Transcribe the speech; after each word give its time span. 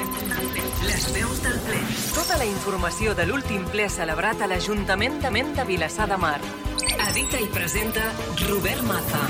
Les 0.00 1.06
veus 1.12 1.42
del 1.44 1.58
ple. 1.66 1.78
Tota 2.14 2.38
la 2.40 2.46
informació 2.48 3.12
de 3.18 3.26
l'últim 3.28 3.66
ple 3.68 3.88
celebrat 3.92 4.40
a 4.40 4.48
l'Ajuntament 4.48 5.18
de 5.20 5.32
Ment 5.34 5.52
de 5.58 5.66
Vilassar 5.68 6.06
de 6.08 6.16
Mar. 6.16 6.38
Edita 7.10 7.40
i 7.40 7.48
presenta 7.52 8.06
Robert 8.46 8.80
Maza. 8.88 9.20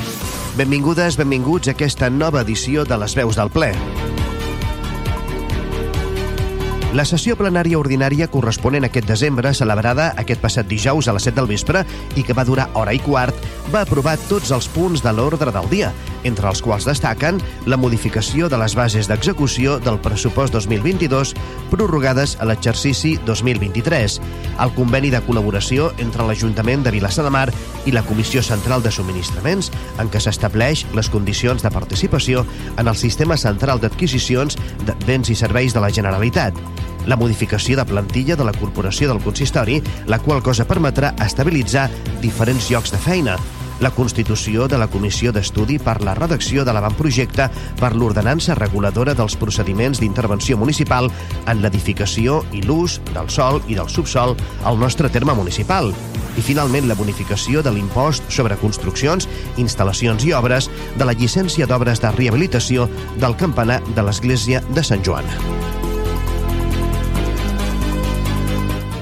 Benvingudes, 0.59 1.19
benvinguts 1.19 1.73
a 1.73 1.75
aquesta 1.75 2.11
nova 2.11 2.45
edició 2.47 2.85
de 2.87 3.01
les 3.03 3.17
veus 3.19 3.41
del 3.41 3.51
ple. 3.51 3.73
La 6.95 7.05
sessió 7.07 7.37
plenària 7.39 7.79
ordinària 7.79 8.27
corresponent 8.31 8.83
a 8.83 8.89
aquest 8.91 9.07
desembre, 9.07 9.53
celebrada 9.55 10.09
aquest 10.19 10.41
passat 10.43 10.67
dijous 10.67 11.07
a 11.07 11.13
les 11.15 11.27
7 11.27 11.37
del 11.37 11.51
vespre 11.51 11.85
i 12.19 12.25
que 12.27 12.35
va 12.35 12.47
durar 12.47 12.71
hora 12.75 12.95
i 12.95 12.99
quart, 12.99 13.37
va 13.71 13.85
aprovar 13.87 14.17
tots 14.29 14.51
els 14.55 14.67
punts 14.75 15.03
de 15.05 15.13
l'ordre 15.15 15.53
del 15.55 15.69
dia, 15.71 15.91
entre 16.27 16.49
els 16.51 16.61
quals 16.63 16.87
destaquen 16.89 17.39
la 17.71 17.79
modificació 17.81 18.49
de 18.51 18.59
les 18.61 18.75
bases 18.75 19.09
d'execució 19.09 19.79
del 19.85 20.01
pressupost 20.03 20.55
2022 20.57 21.35
prorrogades 21.71 22.37
a 22.41 22.49
l'exercici 22.51 23.15
2023, 23.29 24.19
el 24.65 24.75
conveni 24.75 25.13
de 25.15 25.23
col·laboració 25.27 25.91
entre 26.03 26.27
l'Ajuntament 26.27 26.83
de 26.85 26.95
Vilassar 26.97 27.25
de 27.27 27.33
Mar 27.35 27.47
i 27.87 27.95
la 27.95 28.05
Comissió 28.07 28.43
Central 28.43 28.83
de 28.83 28.93
Subministraments, 28.95 29.71
en 30.03 30.11
què 30.11 30.21
s'estableix 30.21 30.85
les 30.97 31.11
condicions 31.13 31.63
de 31.63 31.71
participació 31.71 32.45
en 32.77 32.89
el 32.89 32.99
Sistema 32.99 33.39
Central 33.39 33.81
d'Adquisicions 33.81 34.59
de 34.87 34.99
Béns 35.07 35.31
i 35.31 35.39
Serveis 35.39 35.77
de 35.77 35.85
la 35.85 35.93
Generalitat, 35.95 36.59
la 37.07 37.17
modificació 37.17 37.79
de 37.79 37.87
plantilla 37.87 38.37
de 38.37 38.45
la 38.45 38.53
Corporació 38.53 39.09
del 39.09 39.23
Consistori, 39.25 39.81
la 40.07 40.19
qual 40.21 40.43
cosa 40.43 40.69
permetrà 40.69 41.15
estabilitzar 41.25 41.89
diferents 42.21 42.69
llocs 42.71 42.93
de 42.93 43.01
feina, 43.01 43.39
la 43.81 43.91
constitució 43.91 44.69
de 44.69 44.79
la 44.79 44.87
Comissió 44.93 45.33
d'Estudi 45.33 45.79
per 45.81 45.99
la 46.05 46.15
redacció 46.15 46.65
de 46.65 46.73
l'avantprojecte 46.77 47.49
per 47.81 47.95
l'ordenança 47.97 48.55
reguladora 48.55 49.15
dels 49.17 49.37
procediments 49.41 50.01
d'intervenció 50.01 50.59
municipal 50.61 51.09
en 51.47 51.63
l'edificació 51.65 52.43
i 52.53 52.63
l'ús 52.63 53.01
del 53.15 53.31
sol 53.33 53.63
i 53.69 53.79
del 53.79 53.89
subsol 53.89 54.37
al 54.65 54.79
nostre 54.79 55.09
terme 55.09 55.35
municipal. 55.35 55.91
I, 56.37 56.45
finalment, 56.45 56.87
la 56.89 56.95
bonificació 56.95 57.65
de 57.65 57.73
l'impost 57.75 58.29
sobre 58.31 58.59
construccions, 58.61 59.27
instal·lacions 59.57 60.25
i 60.29 60.37
obres 60.37 60.71
de 60.97 61.09
la 61.09 61.17
llicència 61.17 61.67
d'obres 61.67 62.05
de 62.05 62.13
rehabilitació 62.15 62.89
del 63.19 63.37
campanar 63.37 63.81
de 63.97 64.05
l'Església 64.07 64.63
de 64.77 64.85
Sant 64.85 65.05
Joan. 65.05 65.27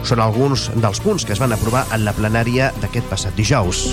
Són 0.08 0.22
alguns 0.24 0.70
dels 0.72 1.02
punts 1.04 1.26
que 1.26 1.34
es 1.36 1.42
van 1.42 1.52
aprovar 1.52 1.84
en 1.92 2.06
la 2.06 2.16
plenària 2.16 2.72
d'aquest 2.80 3.10
passat 3.10 3.36
dijous. 3.36 3.90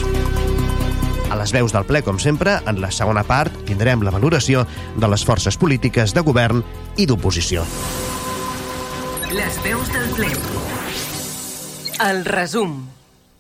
A 1.30 1.36
les 1.40 1.52
veus 1.56 1.74
del 1.74 1.86
ple, 1.90 2.02
com 2.06 2.20
sempre, 2.22 2.60
en 2.70 2.80
la 2.82 2.92
segona 2.94 3.24
part 3.26 3.54
tindrem 3.66 4.04
la 4.06 4.14
valoració 4.14 4.66
de 4.96 5.10
les 5.10 5.26
forces 5.26 5.58
polítiques 5.58 6.14
de 6.14 6.22
govern 6.26 6.62
i 6.98 7.08
d'oposició. 7.10 7.66
Les 9.34 9.62
veus 9.66 9.90
del 9.92 10.12
ple. 10.18 10.30
El 12.06 12.26
resum. 12.30 12.85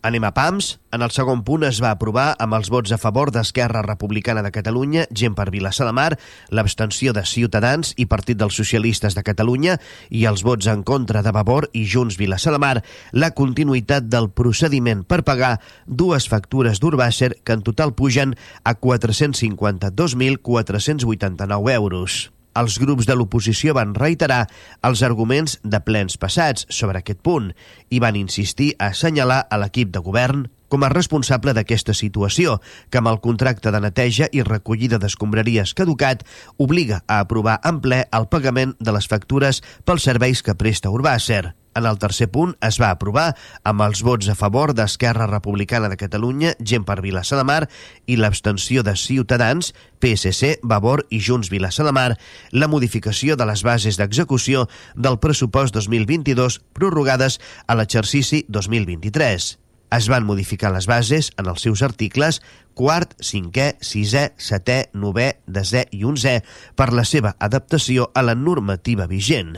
Anem 0.05 0.21
a 0.21 0.37
PAMS. 0.37 0.77
En 0.93 1.01
el 1.01 1.09
segon 1.09 1.41
punt 1.41 1.65
es 1.65 1.81
va 1.81 1.89
aprovar 1.95 2.37
amb 2.43 2.53
els 2.53 2.67
vots 2.69 2.91
a 2.93 2.97
favor 3.01 3.31
d'Esquerra 3.33 3.81
Republicana 3.81 4.45
de 4.45 4.51
Catalunya, 4.53 5.09
gent 5.09 5.33
per 5.33 5.49
Vilassar 5.49 5.89
de 5.89 5.97
Mar, 5.97 6.13
l'abstenció 6.53 7.09
de 7.17 7.25
Ciutadans 7.25 7.97
i 7.97 8.05
Partit 8.05 8.37
dels 8.37 8.53
Socialistes 8.61 9.17
de 9.17 9.25
Catalunya 9.25 9.81
i 10.13 10.29
els 10.29 10.45
vots 10.45 10.69
en 10.69 10.85
contra 10.85 11.25
de 11.25 11.33
Vavor 11.33 11.73
i 11.73 11.89
Junts 11.89 12.21
Vilassar 12.21 12.53
de 12.53 12.61
Mar, 12.61 12.85
la 13.17 13.33
continuïtat 13.33 14.05
del 14.05 14.29
procediment 14.29 15.01
per 15.09 15.25
pagar 15.25 15.57
dues 15.87 16.29
factures 16.29 16.77
d'Urbàcer 16.77 17.41
que 17.41 17.57
en 17.57 17.65
total 17.65 17.97
pugen 17.97 18.37
a 18.61 18.77
452.489 18.77 21.73
euros. 21.81 22.34
Els 22.55 22.77
grups 22.79 23.07
de 23.07 23.15
l'oposició 23.15 23.73
van 23.75 23.93
reiterar 23.95 24.45
els 24.87 25.01
arguments 25.03 25.57
de 25.63 25.81
plens 25.83 26.15
passats 26.17 26.67
sobre 26.69 27.01
aquest 27.01 27.19
punt 27.19 27.51
i 27.91 27.99
van 27.99 28.15
insistir 28.15 28.73
a 28.79 28.93
assenyalar 28.93 29.41
a 29.49 29.59
l'equip 29.59 29.91
de 29.91 30.03
govern 30.05 30.45
com 30.71 30.83
a 30.83 30.89
responsable 30.89 31.53
d'aquesta 31.53 31.93
situació, 31.93 32.59
que 32.89 32.99
amb 32.99 33.11
el 33.11 33.21
contracte 33.23 33.71
de 33.71 33.81
neteja 33.83 34.29
i 34.31 34.43
recollida 34.43 34.99
d'escombraries 35.01 35.75
caducat 35.77 36.25
obliga 36.57 37.03
a 37.07 37.19
aprovar 37.25 37.59
en 37.63 37.83
ple 37.83 38.01
el 38.11 38.31
pagament 38.31 38.73
de 38.79 38.95
les 38.95 39.07
factures 39.11 39.61
pels 39.85 40.09
serveis 40.09 40.41
que 40.41 40.57
presta 40.57 40.91
Urbàcer. 40.91 41.64
En 41.75 41.85
el 41.85 41.97
tercer 41.99 42.29
punt 42.31 42.53
es 42.63 42.77
va 42.79 42.87
aprovar 42.93 43.33
amb 43.67 43.83
els 43.83 43.99
vots 44.07 44.29
a 44.31 44.35
favor 44.39 44.71
d'Esquerra 44.73 45.27
Republicana 45.27 45.89
de 45.91 45.97
Catalunya, 45.99 46.53
gent 46.63 46.85
per 46.87 47.01
Vilassar 47.03 47.41
de 47.41 47.43
Mar 47.49 47.65
i 48.07 48.15
l'abstenció 48.15 48.83
de 48.87 48.93
Ciutadans, 48.95 49.73
PSC, 49.99 50.61
Vavor 50.63 51.03
i 51.11 51.19
Junts 51.19 51.51
Vilassar 51.51 51.83
de 51.89 51.91
Mar, 51.91 52.15
la 52.55 52.71
modificació 52.71 53.35
de 53.35 53.49
les 53.51 53.65
bases 53.67 53.99
d'execució 53.99 54.69
del 54.95 55.19
pressupost 55.19 55.75
2022 55.75 56.61
prorrogades 56.71 57.41
a 57.67 57.75
l'exercici 57.75 58.45
2023. 58.47 59.51
Es 59.95 60.09
van 60.09 60.23
modificar 60.25 60.71
les 60.71 60.87
bases 60.87 61.33
en 61.35 61.51
els 61.51 61.67
seus 61.67 61.83
articles 61.83 62.39
quart, 62.73 63.19
cinquè, 63.19 63.73
sisè, 63.83 64.29
setè, 64.39 64.81
novè, 64.95 65.29
desè 65.45 65.85
i 65.91 66.03
onzè 66.07 66.39
per 66.75 66.93
la 66.95 67.03
seva 67.03 67.35
adaptació 67.39 68.13
a 68.15 68.23
la 68.23 68.35
normativa 68.35 69.11
vigent. 69.11 69.57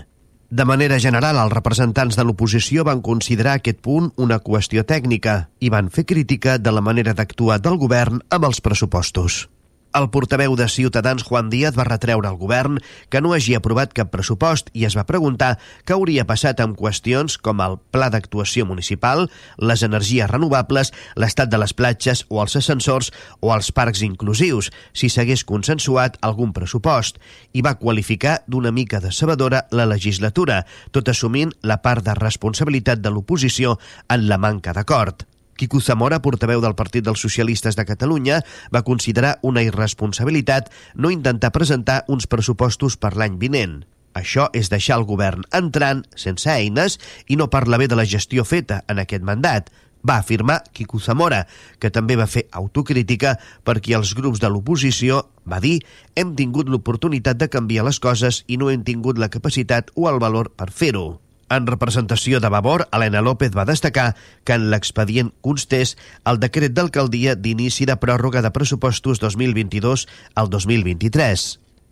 De 0.50 0.63
manera 0.63 0.96
general, 1.03 1.35
els 1.41 1.52
representants 1.52 2.16
de 2.16 2.24
l'oposició 2.24 2.85
van 2.88 3.02
considerar 3.03 3.58
aquest 3.58 3.81
punt 3.84 4.13
una 4.16 4.40
qüestió 4.40 4.85
tècnica 4.88 5.50
i 5.59 5.68
van 5.74 5.90
fer 5.91 6.06
crítica 6.08 6.56
de 6.58 6.72
la 6.72 6.84
manera 6.85 7.13
d'actuar 7.18 7.59
del 7.59 7.75
govern 7.81 8.22
amb 8.31 8.47
els 8.47 8.63
pressupostos. 8.63 9.47
El 9.96 10.09
portaveu 10.12 10.56
de 10.59 10.68
Ciutadans, 10.68 11.24
Juan 11.24 11.50
Díaz, 11.50 11.75
va 11.78 11.86
retreure 11.88 12.28
al 12.28 12.38
govern 12.38 12.80
que 13.09 13.22
no 13.22 13.31
hagi 13.34 13.56
aprovat 13.56 13.94
cap 13.96 14.09
pressupost 14.12 14.68
i 14.74 14.84
es 14.86 14.98
va 14.98 15.06
preguntar 15.08 15.56
què 15.88 15.96
hauria 15.96 16.25
passat 16.28 16.59
amb 16.62 16.75
qüestions 16.78 17.38
com 17.40 17.64
el 17.64 17.78
pla 17.96 18.09
d'actuació 18.14 18.68
municipal, 18.68 19.30
les 19.58 19.86
energies 19.88 20.30
renovables, 20.30 20.92
l'estat 21.16 21.50
de 21.50 21.62
les 21.62 21.74
platges 21.74 22.26
o 22.28 22.42
els 22.44 22.58
ascensors 22.59 23.14
o 23.40 23.53
els 23.56 23.72
parcs 23.72 24.03
inclusius, 24.06 24.72
si 24.94 25.09
s'hagués 25.09 25.46
consensuat 25.47 26.20
algun 26.22 26.52
pressupost, 26.53 27.22
i 27.53 27.64
va 27.64 27.78
qualificar 27.80 28.42
d'una 28.47 28.74
mica 28.76 29.00
decebedora 29.00 29.66
la 29.72 29.88
legislatura, 29.88 30.66
tot 30.92 31.09
assumint 31.09 31.56
la 31.64 31.81
part 31.81 32.03
de 32.03 32.18
responsabilitat 32.18 33.02
de 33.02 33.14
l'oposició 33.14 33.80
en 34.09 34.28
la 34.28 34.38
manca 34.38 34.76
d'acord. 34.76 35.26
Quico 35.57 35.81
Zamora, 35.81 36.22
portaveu 36.22 36.62
del 36.62 36.78
Partit 36.78 37.03
dels 37.03 37.19
Socialistes 37.19 37.75
de 37.75 37.84
Catalunya, 37.90 38.44
va 38.72 38.85
considerar 38.85 39.40
una 39.41 39.66
irresponsabilitat 39.66 40.69
no 40.95 41.12
intentar 41.12 41.51
presentar 41.51 42.03
uns 42.07 42.29
pressupostos 42.29 42.95
per 42.95 43.16
l'any 43.18 43.40
vinent. 43.41 43.81
Això 44.17 44.47
és 44.53 44.69
deixar 44.69 44.97
el 45.01 45.06
govern 45.09 45.44
entrant 45.53 46.06
sense 46.16 46.50
eines 46.50 46.97
i 47.28 47.35
no 47.38 47.50
parla 47.53 47.78
bé 47.78 47.90
de 47.90 47.97
la 47.97 48.06
gestió 48.06 48.46
feta 48.46 48.84
en 48.88 49.01
aquest 49.01 49.25
mandat, 49.25 49.69
va 50.07 50.17
afirmar 50.17 50.63
Quico 50.73 51.00
Zamora, 51.00 51.46
que 51.79 51.91
també 51.91 52.16
va 52.16 52.29
fer 52.29 52.47
autocrítica 52.51 53.35
perquè 53.67 53.97
els 53.97 54.13
grups 54.16 54.40
de 54.40 54.50
l'oposició, 54.50 55.25
va 55.46 55.59
dir, 55.59 55.81
hem 56.16 56.35
tingut 56.38 56.69
l'oportunitat 56.69 57.38
de 57.38 57.50
canviar 57.50 57.85
les 57.88 58.00
coses 58.00 58.44
i 58.47 58.57
no 58.57 58.72
hem 58.72 58.85
tingut 58.88 59.17
la 59.17 59.34
capacitat 59.34 59.91
o 59.96 60.09
el 60.09 60.22
valor 60.23 60.53
per 60.56 60.72
fer-ho. 60.72 61.27
En 61.50 61.68
representació 61.68 62.41
de 62.44 62.50
Vavor, 62.52 62.88
Helena 62.91 63.22
López 63.22 63.53
va 63.56 63.68
destacar 63.69 64.16
que 64.44 64.58
en 64.58 64.68
l'expedient 64.72 65.31
constés 65.41 65.96
el 66.28 66.41
decret 66.44 66.75
d'alcaldia 66.75 67.38
d'inici 67.40 67.88
de 67.88 67.96
pròrroga 68.02 68.44
de 68.44 68.52
pressupostos 68.52 69.24
2022 69.24 70.08
al 70.35 70.52
2023 70.52 71.47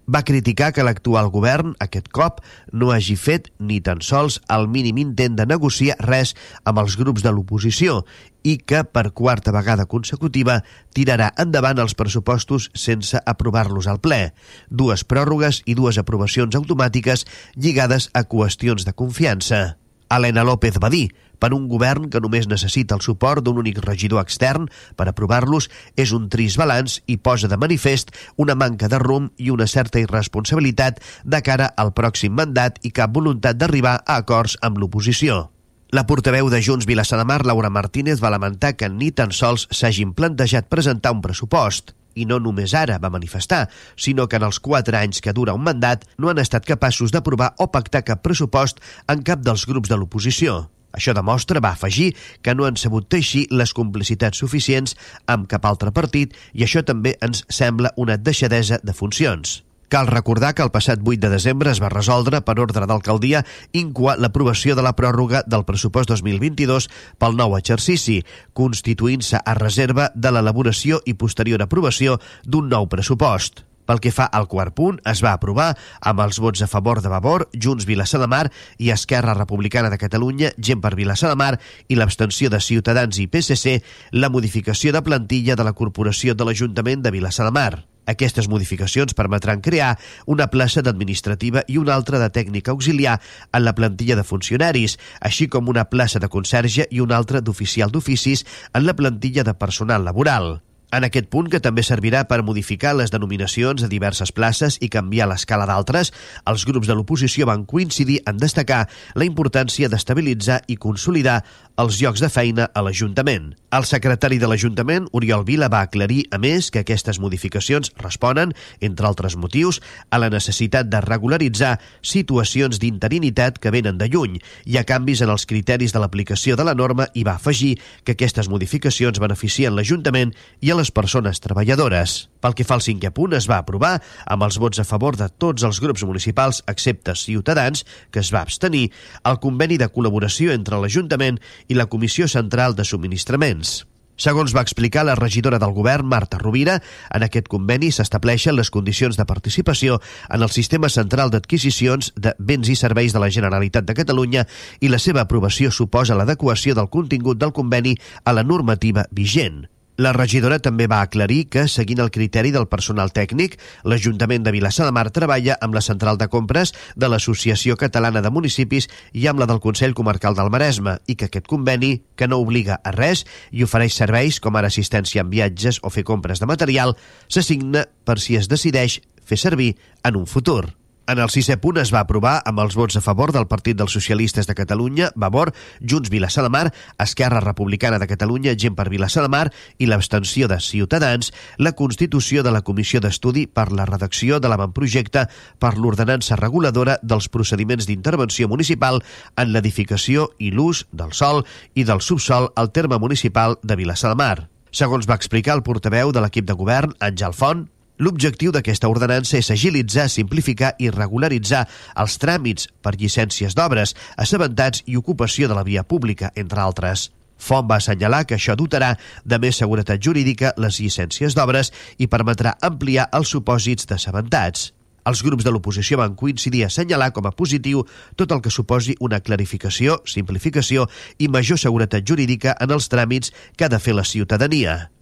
va 0.07 0.23
criticar 0.23 0.71
que 0.73 0.83
l'actual 0.85 1.29
govern, 1.33 1.73
aquest 1.81 2.09
cop, 2.13 2.41
no 2.71 2.91
hagi 2.93 3.15
fet 3.19 3.51
ni 3.59 3.81
tan 3.81 4.01
sols 4.05 4.39
el 4.53 4.67
mínim 4.69 4.99
intent 5.01 5.37
de 5.39 5.47
negociar 5.49 5.97
res 6.03 6.35
amb 6.63 6.81
els 6.83 6.97
grups 6.99 7.25
de 7.25 7.33
l'oposició 7.33 8.03
i 8.45 8.57
que, 8.61 8.83
per 8.85 9.09
quarta 9.17 9.53
vegada 9.55 9.87
consecutiva, 9.89 10.59
tirarà 10.93 11.31
endavant 11.41 11.81
els 11.81 11.97
pressupostos 11.97 12.69
sense 12.77 13.17
aprovar-los 13.25 13.89
al 13.89 13.99
ple. 13.99 14.35
Dues 14.69 15.03
pròrrogues 15.03 15.63
i 15.65 15.73
dues 15.73 15.97
aprovacions 15.97 16.55
automàtiques 16.55 17.25
lligades 17.57 18.11
a 18.13 18.23
qüestions 18.29 18.85
de 18.85 18.93
confiança. 18.93 19.77
Helena 20.13 20.45
López 20.45 20.77
va 20.77 20.93
dir 20.93 21.09
per 21.39 21.53
un 21.53 21.67
govern 21.71 22.09
que 22.09 22.21
només 22.23 22.49
necessita 22.51 22.95
el 22.95 23.03
suport 23.05 23.43
d'un 23.45 23.59
únic 23.61 23.81
regidor 23.85 24.23
extern 24.23 24.69
per 24.95 25.07
aprovar-los 25.09 25.69
és 25.95 26.13
un 26.15 26.29
trist 26.29 26.59
balanç 26.61 26.99
i 27.07 27.17
posa 27.17 27.49
de 27.51 27.57
manifest 27.57 28.13
una 28.35 28.55
manca 28.55 28.89
de 28.91 28.99
rumb 28.99 29.31
i 29.37 29.51
una 29.53 29.67
certa 29.67 29.99
irresponsabilitat 29.99 31.01
de 31.23 31.41
cara 31.41 31.71
al 31.75 31.93
pròxim 31.97 32.35
mandat 32.35 32.79
i 32.83 32.91
cap 32.91 33.13
voluntat 33.13 33.59
d'arribar 33.59 33.99
a 34.05 34.21
acords 34.21 34.57
amb 34.61 34.79
l'oposició. 34.79 35.49
La 35.95 36.03
portaveu 36.09 36.49
de 36.49 36.59
Junts 36.65 36.87
Vilassar 36.89 37.19
de 37.21 37.25
Mar, 37.29 37.45
Laura 37.45 37.69
Martínez, 37.69 38.19
va 38.19 38.33
lamentar 38.33 38.73
que 38.75 38.89
ni 38.89 39.11
tan 39.15 39.31
sols 39.31 39.67
s'hagin 39.71 40.11
plantejat 40.17 40.67
presentar 40.67 41.13
un 41.15 41.21
pressupost 41.23 41.93
i 42.15 42.25
no 42.25 42.39
només 42.39 42.73
ara 42.75 42.97
va 42.99 43.11
manifestar, 43.13 43.65
sinó 43.95 44.27
que 44.27 44.39
en 44.39 44.47
els 44.47 44.59
quatre 44.59 44.97
anys 44.97 45.21
que 45.21 45.35
dura 45.35 45.55
un 45.55 45.63
mandat 45.63 46.07
no 46.17 46.31
han 46.31 46.41
estat 46.41 46.65
capaços 46.67 47.15
d'aprovar 47.15 47.53
o 47.59 47.69
pactar 47.71 48.03
cap 48.07 48.23
pressupost 48.25 48.81
en 49.07 49.23
cap 49.23 49.43
dels 49.43 49.67
grups 49.69 49.91
de 49.91 49.99
l'oposició. 49.99 50.63
Això 50.95 51.13
demostra, 51.13 51.61
va 51.61 51.75
afegir, 51.75 52.13
que 52.41 52.55
no 52.55 52.65
han 52.65 52.79
sabut 52.79 53.09
teixir 53.11 53.45
les 53.51 53.75
complicitats 53.75 54.41
suficients 54.41 54.95
amb 55.27 55.49
cap 55.51 55.67
altre 55.67 55.91
partit 55.91 56.33
i 56.53 56.65
això 56.65 56.83
també 56.87 57.17
ens 57.21 57.45
sembla 57.49 57.93
una 58.01 58.17
deixadesa 58.17 58.79
de 58.83 58.93
funcions. 58.93 59.61
Cal 59.89 60.07
recordar 60.07 60.55
que 60.55 60.63
el 60.65 60.71
passat 60.73 61.03
8 61.03 61.21
de 61.21 61.29
desembre 61.29 61.69
es 61.69 61.79
va 61.81 61.91
resoldre, 61.93 62.41
per 62.41 62.57
ordre 62.59 62.87
d'alcaldia, 62.89 63.43
incoar 63.71 64.17
l'aprovació 64.17 64.73
de 64.75 64.81
la 64.85 64.95
pròrroga 64.97 65.43
del 65.45 65.65
pressupost 65.67 66.09
2022 66.09 66.89
pel 67.21 67.37
nou 67.37 67.53
exercici, 67.59 68.17
constituint-se 68.57 69.43
a 69.45 69.55
reserva 69.59 70.09
de 70.15 70.33
l'elaboració 70.33 71.03
i 71.05 71.13
posterior 71.13 71.61
aprovació 71.61 72.17
d'un 72.43 72.69
nou 72.73 72.89
pressupost. 72.89 73.61
Pel 73.85 74.01
que 74.01 74.11
fa 74.11 74.25
al 74.25 74.47
quart 74.51 74.75
punt, 74.75 74.99
es 75.05 75.21
va 75.25 75.35
aprovar 75.37 75.71
amb 76.01 76.23
els 76.25 76.39
vots 76.41 76.61
a 76.65 76.69
favor 76.69 77.01
de 77.01 77.11
Vavor, 77.11 77.47
Junts 77.53 77.85
Vilassar 77.85 78.21
de 78.21 78.29
Mar 78.31 78.45
i 78.77 78.91
Esquerra 78.93 79.37
Republicana 79.37 79.91
de 79.93 80.01
Catalunya, 80.01 80.53
Gent 80.57 80.81
per 80.81 80.95
Vilassar 80.97 81.31
de 81.31 81.39
Mar 81.39 81.53
i 81.87 81.97
l'abstenció 81.99 82.49
de 82.49 82.61
Ciutadans 82.61 83.19
i 83.21 83.27
PSC 83.27 83.79
la 84.11 84.29
modificació 84.33 84.93
de 84.93 85.03
plantilla 85.05 85.55
de 85.55 85.67
la 85.67 85.75
Corporació 85.77 86.33
de 86.33 86.47
l'Ajuntament 86.47 87.05
de 87.05 87.13
Vilassar 87.13 87.45
de 87.49 87.53
Mar. 87.55 87.73
Aquestes 88.05 88.47
modificacions 88.47 89.15
permetran 89.17 89.63
crear 89.65 89.95
una 90.29 90.47
plaça 90.53 90.83
d'administrativa 90.85 91.63
i 91.67 91.79
una 91.81 91.95
altra 91.95 92.21
de 92.21 92.29
tècnica 92.29 92.73
auxiliar 92.75 93.17
en 93.51 93.65
la 93.65 93.73
plantilla 93.73 94.17
de 94.17 94.27
funcionaris, 94.27 94.99
així 95.19 95.49
com 95.49 95.73
una 95.73 95.87
plaça 95.89 96.21
de 96.21 96.29
conserge 96.29 96.85
i 96.91 97.01
una 97.01 97.17
altra 97.17 97.41
d'oficial 97.41 97.91
d'oficis 97.91 98.45
en 98.73 98.85
la 98.85 98.95
plantilla 98.95 99.43
de 99.43 99.57
personal 99.57 100.05
laboral. 100.05 100.59
En 100.91 101.03
aquest 101.07 101.27
punt, 101.33 101.49
que 101.49 101.61
també 101.63 101.83
servirà 101.83 102.23
per 102.29 102.43
modificar 102.45 102.93
les 102.95 103.11
denominacions 103.11 103.81
de 103.81 103.89
diverses 103.91 104.31
places 104.31 104.77
i 104.81 104.89
canviar 104.93 105.27
l'escala 105.29 105.65
d'altres, 105.69 106.13
els 106.45 106.65
grups 106.65 106.87
de 106.87 106.95
l'oposició 106.95 107.47
van 107.49 107.65
coincidir 107.65 108.21
en 108.29 108.37
destacar 108.37 108.85
la 109.15 109.25
importància 109.25 109.89
d'estabilitzar 109.89 110.61
i 110.67 110.77
consolidar 110.77 111.41
els 111.81 111.97
llocs 111.99 112.21
de 112.23 112.29
feina 112.31 112.69
a 112.71 112.83
l'Ajuntament. 112.85 113.49
El 113.75 113.83
secretari 113.83 114.37
de 114.39 114.47
l'Ajuntament, 114.47 115.09
Oriol 115.11 115.43
Vila, 115.43 115.67
va 115.67 115.81
aclarir, 115.83 116.21
a 116.31 116.37
més, 116.39 116.69
que 116.71 116.85
aquestes 116.85 117.19
modificacions 117.19 117.91
responen, 117.99 118.53
entre 118.79 119.09
altres 119.09 119.35
motius, 119.35 119.81
a 120.09 120.21
la 120.21 120.29
necessitat 120.31 120.87
de 120.87 121.01
regularitzar 121.03 121.73
situacions 121.99 122.79
d'interinitat 122.79 123.59
que 123.59 123.73
venen 123.75 123.99
de 123.99 124.07
lluny 124.07 124.39
i 124.63 124.77
a 124.79 124.85
canvis 124.87 125.25
en 125.25 125.33
els 125.33 125.43
criteris 125.49 125.91
de 125.91 125.99
l'aplicació 125.99 126.55
de 126.55 126.63
la 126.63 126.77
norma 126.77 127.09
i 127.13 127.25
va 127.27 127.35
afegir 127.35 127.75
que 128.05 128.15
aquestes 128.15 128.47
modificacions 128.47 129.19
beneficien 129.19 129.75
l'Ajuntament 129.75 130.31
i 130.61 130.71
a 130.75 130.79
les 130.81 130.91
persones 130.91 131.39
treballadores. 131.39 132.27
Pel 132.43 132.53
que 132.57 132.65
fa 132.67 132.75
al 132.77 132.83
cinquè 132.83 133.09
punt, 133.15 133.33
es 133.37 133.47
va 133.49 133.61
aprovar, 133.63 133.95
amb 134.27 134.45
els 134.45 134.59
vots 134.61 134.83
a 134.83 134.85
favor 134.87 135.17
de 135.17 135.29
tots 135.31 135.63
els 135.63 135.79
grups 135.81 136.03
municipals, 136.03 136.61
excepte 136.71 137.15
Ciutadans, 137.15 137.85
que 138.11 138.21
es 138.21 138.31
va 138.35 138.43
abstenir, 138.43 138.89
el 139.23 139.41
conveni 139.41 139.79
de 139.81 139.89
col·laboració 139.89 140.53
entre 140.53 140.79
l'Ajuntament 140.81 141.41
i 141.67 141.79
la 141.79 141.87
Comissió 141.89 142.27
Central 142.27 142.75
de 142.75 142.85
Subministraments. 142.85 143.85
Segons 144.15 144.53
va 144.55 144.63
explicar 144.63 145.03
la 145.03 145.17
regidora 145.19 145.59
del 145.59 145.73
govern, 145.75 146.07
Marta 146.07 146.39
Rovira, 146.39 146.77
en 147.11 147.25
aquest 147.25 147.49
conveni 147.51 147.91
s'estableixen 147.91 148.55
les 148.55 148.71
condicions 148.71 149.19
de 149.19 149.27
participació 149.27 149.99
en 150.29 150.45
el 150.45 150.53
sistema 150.55 150.87
central 150.89 151.33
d'adquisicions 151.33 152.13
de 152.15 152.31
béns 152.39 152.71
i 152.71 152.79
serveis 152.79 153.11
de 153.11 153.19
la 153.19 153.31
Generalitat 153.31 153.87
de 153.87 153.97
Catalunya 153.97 154.47
i 154.79 154.91
la 154.91 155.03
seva 155.03 155.27
aprovació 155.27 155.71
suposa 155.71 156.15
l'adequació 156.15 156.79
del 156.79 156.91
contingut 156.91 157.43
del 157.43 157.51
conveni 157.51 157.97
a 158.23 158.31
la 158.31 158.47
normativa 158.47 159.03
vigent. 159.11 159.65
La 159.97 160.11
regidora 160.11 160.57
també 160.59 160.89
va 160.91 160.97
aclarir 161.05 161.45
que, 161.47 161.69
seguint 161.71 162.01
el 162.03 162.09
criteri 162.11 162.49
del 162.51 162.67
personal 162.67 163.13
tècnic, 163.15 163.55
l'Ajuntament 163.87 164.43
de 164.43 164.51
Vilassar 164.51 164.89
de 164.89 164.91
Mar 164.91 165.05
treballa 165.15 165.55
amb 165.63 165.77
la 165.77 165.83
central 165.85 166.19
de 166.19 166.27
compres 166.27 166.73
de 166.99 167.07
l'Associació 167.07 167.77
Catalana 167.79 168.19
de 168.19 168.33
Municipis 168.37 168.89
i 169.15 169.29
amb 169.31 169.39
la 169.39 169.47
del 169.47 169.63
Consell 169.63 169.95
Comarcal 169.95 170.35
del 170.35 170.51
Maresme 170.51 170.97
i 171.07 171.15
que 171.15 171.29
aquest 171.31 171.47
conveni, 171.47 172.01
que 172.19 172.27
no 172.27 172.43
obliga 172.43 172.81
a 172.83 172.91
res 172.91 173.23
i 173.55 173.63
ofereix 173.63 173.95
serveis 173.95 174.41
com 174.43 174.59
ara 174.59 174.67
assistència 174.67 175.23
en 175.23 175.31
viatges 175.31 175.79
o 175.81 175.89
fer 175.89 176.03
compres 176.03 176.43
de 176.43 176.51
material, 176.51 176.97
s'assigna 177.31 177.87
per 178.03 178.19
si 178.19 178.35
es 178.35 178.51
decideix 178.51 178.99
fer 179.23 179.39
servir 179.39 179.77
en 180.03 180.19
un 180.19 180.27
futur. 180.27 180.65
En 181.07 181.19
el 181.21 181.29
sisè 181.29 181.59
punt 181.61 181.77
es 181.77 181.91
va 181.93 181.99
aprovar 182.01 182.39
amb 182.49 182.63
els 182.63 182.73
vots 182.73 182.97
a 182.97 183.01
favor 183.05 183.29
del 183.33 183.45
Partit 183.45 183.77
dels 183.77 183.93
Socialistes 183.93 184.47
de 184.49 184.55
Catalunya, 184.57 185.11
Vavor, 185.13 185.51
Junts 185.77 186.09
Vilassar 186.09 186.41
de 186.41 186.49
Mar, 186.49 186.71
Esquerra 186.97 187.43
Republicana 187.45 187.99
de 188.01 188.07
Catalunya, 188.09 188.55
Gent 188.57 188.73
per 188.73 188.87
Vilassar 188.89 189.21
de 189.21 189.29
Mar 189.29 189.51
i 189.77 189.85
l'abstenció 189.85 190.49
de 190.49 190.57
Ciutadans, 190.57 191.29
la 191.61 191.75
constitució 191.77 192.41
de 192.41 192.55
la 192.55 192.63
Comissió 192.65 193.03
d'Estudi 193.05 193.45
per 193.45 193.67
la 193.71 193.85
redacció 193.85 194.39
de 194.41 194.49
l'avantprojecte 194.49 195.27
per 195.61 195.75
l'ordenança 195.77 196.39
reguladora 196.41 196.97
dels 197.03 197.29
procediments 197.29 197.85
d'intervenció 197.85 198.49
municipal 198.49 199.03
en 199.37 199.53
l'edificació 199.53 200.31
i 200.39 200.49
l'ús 200.49 200.87
del 200.91 201.13
sol 201.13 201.45
i 201.75 201.85
del 201.85 202.01
subsol 202.01 202.49
al 202.55 202.73
terme 202.73 202.97
municipal 202.97 203.59
de 203.61 203.77
Vilassar 203.77 204.15
de 204.15 204.21
Mar. 204.23 204.49
Segons 204.75 205.05
va 205.07 205.15
explicar 205.15 205.53
el 205.55 205.63
portaveu 205.63 206.09
de 206.11 206.19
l'equip 206.19 206.49
de 206.49 206.57
govern, 206.57 206.97
Àngel 206.99 207.31
Font, 207.31 207.67
L'objectiu 207.97 208.51
d'aquesta 208.51 208.89
ordenança 208.91 209.37
és 209.39 209.49
agilitzar, 209.53 210.09
simplificar 210.11 210.73
i 210.83 210.89
regularitzar 210.91 211.63
els 212.03 212.17
tràmits 212.19 212.67
per 212.83 212.97
llicències 212.99 213.55
d'obres, 213.55 213.95
assabentats 214.19 214.83
i 214.85 214.97
ocupació 214.99 215.47
de 215.47 215.55
la 215.55 215.63
via 215.63 215.83
pública, 215.83 216.31
entre 216.35 216.59
altres. 216.59 217.09
Font 217.39 217.67
va 217.67 217.77
assenyalar 217.79 218.25
que 218.27 218.35
això 218.35 218.55
dotarà 218.59 218.95
de 219.23 219.39
més 219.39 219.59
seguretat 219.59 220.01
jurídica 220.03 220.53
les 220.57 220.79
llicències 220.79 221.35
d'obres 221.35 221.71
i 221.97 222.07
permetrà 222.11 222.55
ampliar 222.61 223.07
els 223.15 223.31
supòsits 223.31 223.87
d'assabentats. 223.87 224.73
Els 225.05 225.21
grups 225.21 225.45
de 225.45 225.53
l'oposició 225.53 225.99
van 226.01 226.15
coincidir 226.19 226.63
a 226.65 226.71
assenyalar 226.71 227.11
com 227.13 227.27
a 227.29 227.31
positiu 227.31 227.85
tot 228.17 228.31
el 228.31 228.41
que 228.41 228.51
suposi 228.51 228.97
una 228.99 229.21
clarificació, 229.21 230.01
simplificació 230.03 230.89
i 231.19 231.29
major 231.29 231.61
seguretat 231.61 232.03
jurídica 232.03 232.57
en 232.59 232.75
els 232.75 232.89
tràmits 232.89 233.31
que 233.55 233.69
ha 233.69 233.71
de 233.71 233.79
fer 233.79 233.95
la 233.95 234.03
ciutadania. 234.03 234.94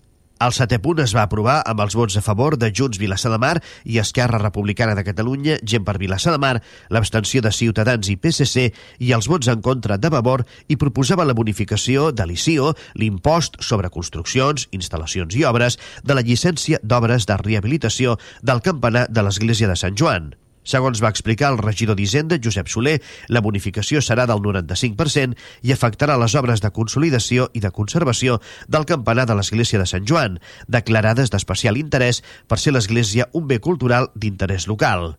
El 0.44 0.52
setè 0.52 0.76
punt 0.84 1.00
es 1.00 1.14
va 1.16 1.22
aprovar 1.24 1.62
amb 1.72 1.80
els 1.86 1.94
vots 1.96 2.18
a 2.20 2.22
favor 2.24 2.58
de 2.60 2.68
Junts 2.76 3.00
Vilassar 3.00 3.30
de 3.32 3.38
Mar 3.40 3.54
i 3.88 4.00
Esquerra 4.02 4.42
Republicana 4.42 4.96
de 4.98 5.06
Catalunya, 5.08 5.56
Gent 5.64 5.86
per 5.88 5.96
Vilassar 6.02 6.34
de 6.36 6.42
Mar, 6.44 6.58
l'abstenció 6.92 7.40
de 7.46 7.54
Ciutadans 7.56 8.10
i 8.12 8.18
PSC 8.20 8.66
i 9.00 9.14
els 9.16 9.30
vots 9.32 9.48
en 9.54 9.64
contra 9.64 9.96
de 9.96 10.12
Vavor 10.12 10.44
i 10.68 10.76
proposava 10.76 11.24
la 11.24 11.38
bonificació 11.38 12.12
de 12.12 12.28
l'ICIO, 12.28 12.74
l'impost 13.00 13.62
sobre 13.64 13.94
construccions, 13.94 14.68
instal·lacions 14.76 15.40
i 15.40 15.48
obres, 15.48 15.80
de 16.04 16.20
la 16.20 16.28
llicència 16.28 16.84
d'obres 16.84 17.30
de 17.30 17.40
rehabilitació 17.40 18.20
del 18.42 18.66
campanar 18.68 19.08
de 19.08 19.24
l'Església 19.24 19.72
de 19.72 19.80
Sant 19.80 19.96
Joan. 19.96 20.34
Segons 20.64 21.02
va 21.04 21.12
explicar 21.12 21.52
el 21.52 21.60
regidor 21.60 21.98
d'Hisenda, 22.00 22.40
Josep 22.44 22.70
Soler, 22.72 23.00
la 23.28 23.42
bonificació 23.44 24.02
serà 24.02 24.26
del 24.30 24.42
95% 24.44 25.36
i 25.62 25.74
afectarà 25.76 26.18
les 26.20 26.36
obres 26.40 26.64
de 26.64 26.72
consolidació 26.72 27.50
i 27.54 27.64
de 27.64 27.72
conservació 27.72 28.40
del 28.68 28.88
campanar 28.90 29.28
de 29.28 29.36
l'Església 29.40 29.82
de 29.82 29.90
Sant 29.90 30.08
Joan, 30.08 30.40
declarades 30.68 31.34
d'especial 31.34 31.78
interès 31.78 32.24
per 32.48 32.60
ser 32.60 32.74
l'Església 32.74 33.30
un 33.34 33.48
bé 33.48 33.60
cultural 33.60 34.10
d'interès 34.16 34.68
local. 34.72 35.14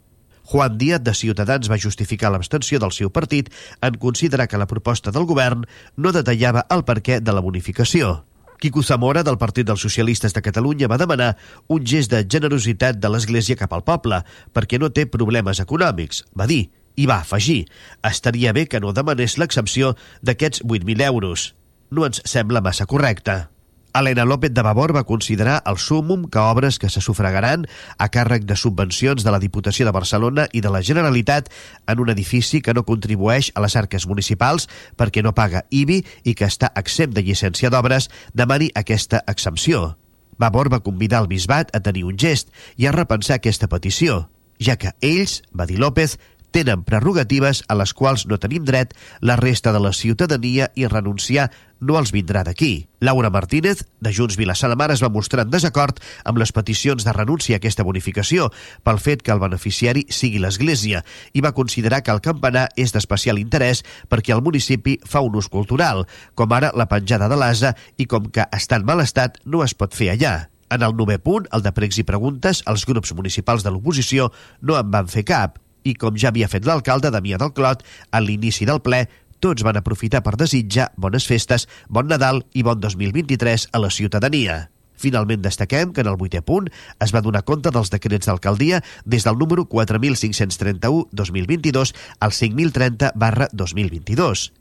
Juan 0.45 0.77
Díaz 0.77 1.01
de 1.01 1.15
Ciutadans 1.17 1.71
va 1.73 1.81
justificar 1.81 2.31
l'abstenció 2.33 2.79
del 2.81 2.93
seu 2.93 3.11
partit 3.11 3.49
en 3.81 3.97
considerar 3.97 4.49
que 4.49 4.61
la 4.61 4.69
proposta 4.69 5.13
del 5.13 5.25
govern 5.25 5.65
no 5.97 6.13
detallava 6.13 6.67
el 6.71 6.85
perquè 6.85 7.21
de 7.25 7.33
la 7.33 7.41
bonificació. 7.41 8.25
Quico 8.59 8.83
Zamora, 8.83 9.23
del 9.23 9.39
Partit 9.39 9.67
dels 9.69 9.83
Socialistes 9.83 10.35
de 10.35 10.43
Catalunya, 10.43 10.89
va 10.89 10.99
demanar 11.01 11.35
un 11.69 11.85
gest 11.85 12.13
de 12.13 12.23
generositat 12.25 13.01
de 13.01 13.11
l'Església 13.11 13.59
cap 13.61 13.73
al 13.73 13.85
poble, 13.85 14.23
perquè 14.53 14.81
no 14.81 14.93
té 14.95 15.07
problemes 15.07 15.61
econòmics, 15.61 16.25
va 16.39 16.49
dir, 16.51 16.69
i 16.97 17.07
va 17.11 17.21
afegir, 17.23 17.65
estaria 18.07 18.53
bé 18.55 18.67
que 18.71 18.81
no 18.81 18.95
demanés 18.95 19.39
l'exempció 19.39 19.95
d'aquests 20.23 20.63
8.000 20.63 21.03
euros. 21.09 21.53
No 21.91 22.07
ens 22.07 22.23
sembla 22.25 22.63
massa 22.65 22.87
correcte. 22.87 23.54
Helena 23.95 24.25
López 24.25 24.53
de 24.53 24.63
Vavor 24.63 24.91
va 24.95 25.05
considerar 25.05 25.63
el 25.71 25.79
súmum 25.79 26.25
que 26.29 26.39
obres 26.39 26.81
que 26.81 26.91
se 26.91 27.01
sufragaran 27.01 27.69
a 27.97 28.09
càrrec 28.11 28.43
de 28.43 28.57
subvencions 28.59 29.23
de 29.23 29.31
la 29.31 29.39
Diputació 29.39 29.87
de 29.87 29.95
Barcelona 29.95 30.49
i 30.51 30.61
de 30.65 30.73
la 30.75 30.83
Generalitat 30.83 31.47
en 31.87 32.03
un 32.03 32.11
edifici 32.11 32.61
que 32.61 32.75
no 32.75 32.83
contribueix 32.83 33.53
a 33.55 33.63
les 33.63 33.77
arques 33.79 34.09
municipals 34.11 34.67
perquè 34.99 35.23
no 35.23 35.35
paga 35.39 35.63
IBI 35.71 36.03
i 36.25 36.35
que 36.35 36.51
està 36.51 36.73
exempt 36.75 37.15
de 37.15 37.23
llicència 37.23 37.71
d'obres, 37.71 38.11
demani 38.35 38.73
aquesta 38.75 39.23
exempció. 39.31 39.95
Vavor 40.43 40.73
va 40.75 40.83
convidar 40.83 41.23
el 41.23 41.31
bisbat 41.31 41.71
a 41.71 41.79
tenir 41.79 42.03
un 42.03 42.19
gest 42.19 42.51
i 42.77 42.91
a 42.91 42.93
repensar 42.93 43.39
aquesta 43.39 43.71
petició, 43.71 44.25
ja 44.59 44.75
que 44.75 44.91
ells, 45.03 45.43
va 45.55 45.67
dir 45.71 45.79
López, 45.79 46.19
tenen 46.55 46.85
prerrogatives 46.87 47.65
a 47.67 47.75
les 47.75 47.91
quals 47.99 48.29
no 48.31 48.39
tenim 48.39 48.63
dret 48.63 48.93
la 49.19 49.35
resta 49.35 49.73
de 49.75 49.81
la 49.83 49.91
ciutadania 49.93 50.69
i 50.79 50.87
renunciar 50.87 51.49
no 51.83 51.97
els 51.99 52.13
vindrà 52.15 52.45
d'aquí. 52.47 52.87
Laura 53.03 53.29
Martínez, 53.35 53.83
de 54.01 54.13
Junts 54.15 54.39
Vilassar 54.39 54.71
de 54.71 54.77
Mar, 54.79 54.93
es 54.95 55.03
va 55.03 55.11
mostrar 55.11 55.43
en 55.45 55.51
desacord 55.51 55.99
amb 56.25 56.39
les 56.39 56.55
peticions 56.55 57.03
de 57.03 57.13
renúncia 57.13 57.57
a 57.57 57.59
aquesta 57.59 57.83
bonificació 57.83 58.53
pel 58.87 59.03
fet 59.03 59.25
que 59.27 59.35
el 59.35 59.43
beneficiari 59.43 60.07
sigui 60.15 60.39
l'Església 60.39 61.03
i 61.35 61.43
va 61.43 61.53
considerar 61.59 62.05
que 62.07 62.15
el 62.15 62.23
campanar 62.23 62.69
és 62.79 62.95
d'especial 62.95 63.43
interès 63.43 63.83
perquè 64.07 64.37
el 64.37 64.45
municipi 64.47 65.01
fa 65.03 65.25
un 65.27 65.35
ús 65.35 65.51
cultural, 65.51 66.07
com 66.39 66.55
ara 66.55 66.71
la 66.79 66.87
penjada 66.87 67.27
de 67.29 67.41
l'asa 67.41 67.75
i 67.99 68.07
com 68.07 68.31
que 68.31 68.47
està 68.55 68.79
en 68.79 68.87
mal 68.87 69.03
estat 69.03 69.43
no 69.45 69.67
es 69.67 69.75
pot 69.75 69.91
fer 69.91 70.15
allà. 70.15 70.37
En 70.71 70.87
el 70.87 70.95
novè 70.95 71.19
punt, 71.19 71.51
el 71.51 71.67
de 71.67 71.75
pregs 71.75 71.99
i 71.99 72.07
preguntes, 72.07 72.63
els 72.71 72.87
grups 72.87 73.13
municipals 73.13 73.67
de 73.67 73.75
l'oposició 73.75 74.31
no 74.63 74.79
en 74.79 74.95
van 74.95 75.11
fer 75.11 75.27
cap 75.27 75.59
i 75.85 75.95
com 75.95 76.19
ja 76.19 76.33
havia 76.33 76.51
fet 76.51 76.67
l'alcalde 76.67 77.13
Damià 77.15 77.39
del 77.41 77.55
Clot 77.55 77.85
a 78.11 78.21
l'inici 78.21 78.67
del 78.69 78.83
ple, 78.85 79.05
tots 79.45 79.61
van 79.63 79.77
aprofitar 79.77 80.23
per 80.25 80.39
desitjar 80.41 80.89
bones 80.97 81.27
festes, 81.29 81.69
bon 81.89 82.09
Nadal 82.09 82.45
i 82.57 82.63
bon 82.65 82.81
2023 82.81 83.69
a 83.73 83.79
la 83.83 83.91
ciutadania. 83.93 84.71
Finalment 84.97 85.43
destaquem 85.45 85.93
que 85.93 86.01
en 86.05 86.09
el 86.09 86.17
vuitè 86.17 86.41
punt 86.47 86.71
es 87.05 87.15
va 87.15 87.21
donar 87.25 87.45
compte 87.45 87.71
dels 87.75 87.91
decrets 87.93 88.27
d'alcaldia 88.31 88.83
des 89.05 89.25
del 89.27 89.39
número 89.39 89.69
4531-2022 89.69 91.95
al 92.21 92.33
5030 92.33 93.13
barra 93.15 93.49
2022 93.53 94.53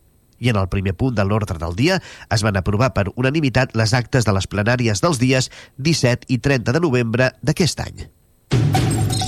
i 0.43 0.49
en 0.51 0.57
el 0.59 0.67
primer 0.67 0.91
punt 0.99 1.15
de 1.15 1.23
l'ordre 1.23 1.55
del 1.61 1.75
dia 1.77 2.01
es 2.33 2.43
van 2.43 2.57
aprovar 2.59 2.93
per 2.97 3.05
unanimitat 3.15 3.77
les 3.79 3.93
actes 3.93 4.25
de 4.27 4.33
les 4.35 4.47
plenàries 4.49 5.01
dels 5.05 5.19
dies 5.21 5.51
17 5.77 6.25
i 6.27 6.37
30 6.43 6.73
de 6.75 6.81
novembre 6.83 7.31
d'aquest 7.41 7.79
any. 7.85 8.22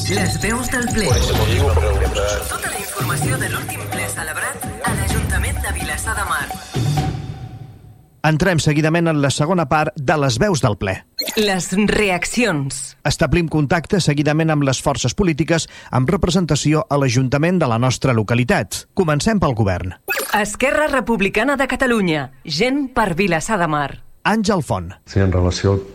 Les 0.06 0.36
veus 0.38 0.68
del 0.70 0.86
ple. 0.94 1.08
Tota 2.46 2.70
la 2.70 2.78
informació 2.78 3.40
de 3.42 3.48
l'últim 3.50 3.82
ple 3.90 4.04
celebrat 4.12 4.68
a 4.86 4.92
l'Ajuntament 5.00 5.58
de 5.64 5.72
Vilassar 5.74 6.14
de 6.14 6.26
Mar. 6.30 6.44
Entrem 8.30 8.62
seguidament 8.62 9.10
en 9.10 9.24
la 9.24 9.32
segona 9.34 9.66
part 9.66 9.98
de 9.98 10.20
les 10.22 10.38
veus 10.38 10.62
del 10.62 10.78
ple. 10.78 10.94
Les 11.42 11.72
reaccions. 11.90 12.84
Establim 13.02 13.50
contacte 13.50 13.98
seguidament 13.98 14.54
amb 14.54 14.68
les 14.70 14.84
forces 14.86 15.18
polítiques 15.18 15.66
amb 15.90 16.14
representació 16.14 16.86
a 16.86 17.02
l'Ajuntament 17.02 17.58
de 17.64 17.74
la 17.74 17.82
nostra 17.82 18.14
localitat. 18.14 18.86
Comencem 18.94 19.42
pel 19.42 19.58
govern. 19.58 19.98
Esquerra 20.38 20.86
Republicana 20.94 21.58
de 21.58 21.66
Catalunya. 21.66 22.30
Gent 22.46 22.92
per 22.94 23.16
Vilassar 23.18 23.58
de 23.58 23.74
Mar. 23.74 23.90
Àngel 24.22 24.62
Font. 24.62 24.94
Sí, 25.10 25.18
en 25.26 25.34
relació 25.34 25.80
al 25.80 25.86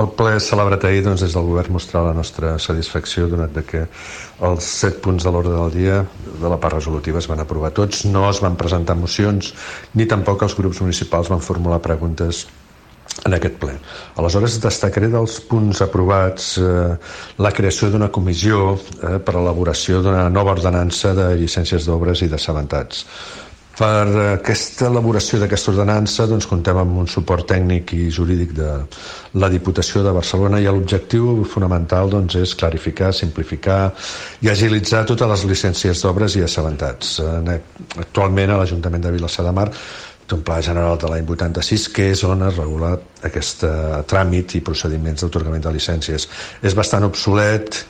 el 0.00 0.08
ple 0.16 0.38
celebrat 0.40 0.86
ahir 0.88 1.02
doncs, 1.04 1.20
des 1.24 1.34
del 1.36 1.44
govern 1.44 1.74
mostrar 1.76 2.04
la 2.06 2.14
nostra 2.16 2.54
satisfacció 2.62 3.26
donat 3.28 3.52
de 3.52 3.64
que 3.66 3.82
els 4.48 4.70
set 4.80 5.02
punts 5.04 5.24
de 5.24 5.32
l'ordre 5.32 5.52
del 5.52 5.74
dia 5.74 5.98
de 6.40 6.48
la 6.48 6.58
part 6.60 6.78
resolutiva 6.78 7.20
es 7.20 7.28
van 7.28 7.42
aprovar 7.44 7.74
tots, 7.76 8.06
no 8.08 8.24
es 8.30 8.40
van 8.40 8.56
presentar 8.56 8.96
mocions 8.96 9.52
ni 9.94 10.08
tampoc 10.08 10.46
els 10.46 10.56
grups 10.56 10.80
municipals 10.80 11.28
van 11.32 11.44
formular 11.44 11.82
preguntes 11.84 12.46
en 13.26 13.36
aquest 13.36 13.58
ple. 13.60 13.74
Aleshores 14.18 14.56
destacaré 14.62 15.10
dels 15.12 15.36
punts 15.46 15.82
aprovats 15.84 16.56
eh, 16.58 16.96
la 17.44 17.52
creació 17.54 17.90
d'una 17.92 18.08
comissió 18.14 18.72
eh, 18.72 19.18
per 19.22 19.36
a 19.36 19.38
l'elaboració 19.38 20.00
d'una 20.02 20.28
nova 20.32 20.56
ordenança 20.56 21.12
de 21.18 21.28
llicències 21.38 21.86
d'obres 21.86 22.24
i 22.24 22.30
d'assabentats. 22.32 23.04
Per 23.82 24.10
aquesta 24.36 24.86
elaboració 24.86 25.40
d'aquesta 25.42 25.72
ordenança 25.72 26.28
doncs, 26.30 26.46
comptem 26.46 26.78
amb 26.78 27.00
un 27.02 27.08
suport 27.10 27.48
tècnic 27.50 27.90
i 27.96 28.04
jurídic 28.14 28.52
de 28.54 28.68
la 29.42 29.48
Diputació 29.50 30.04
de 30.06 30.12
Barcelona 30.14 30.60
i 30.62 30.68
l'objectiu 30.68 31.42
fonamental 31.50 32.12
doncs, 32.12 32.36
és 32.38 32.52
clarificar, 32.60 33.10
simplificar 33.10 33.80
i 34.46 34.52
agilitzar 34.52 35.02
totes 35.10 35.32
les 35.32 35.44
llicències 35.50 36.04
d'obres 36.04 36.38
i 36.38 36.44
assabentats. 36.46 37.16
Actualment 38.04 38.54
a 38.54 38.62
l'Ajuntament 38.62 39.02
de 39.02 39.16
Vilassar 39.16 39.48
de 39.48 39.56
Mar 39.58 39.66
té 40.32 40.38
un 40.38 40.44
pla 40.46 40.60
general 40.64 40.96
de 40.98 41.10
l'any 41.10 41.26
86 41.28 41.88
que 41.92 42.08
és 42.14 42.22
on 42.24 42.46
es 42.46 42.56
regula 42.56 42.94
aquest 43.22 43.64
tràmit 44.10 44.56
i 44.56 44.62
procediments 44.64 45.22
d'atorgament 45.22 45.62
de 45.62 45.72
llicències. 45.76 46.26
És 46.64 46.76
bastant 46.78 47.04
obsolet 47.06 47.82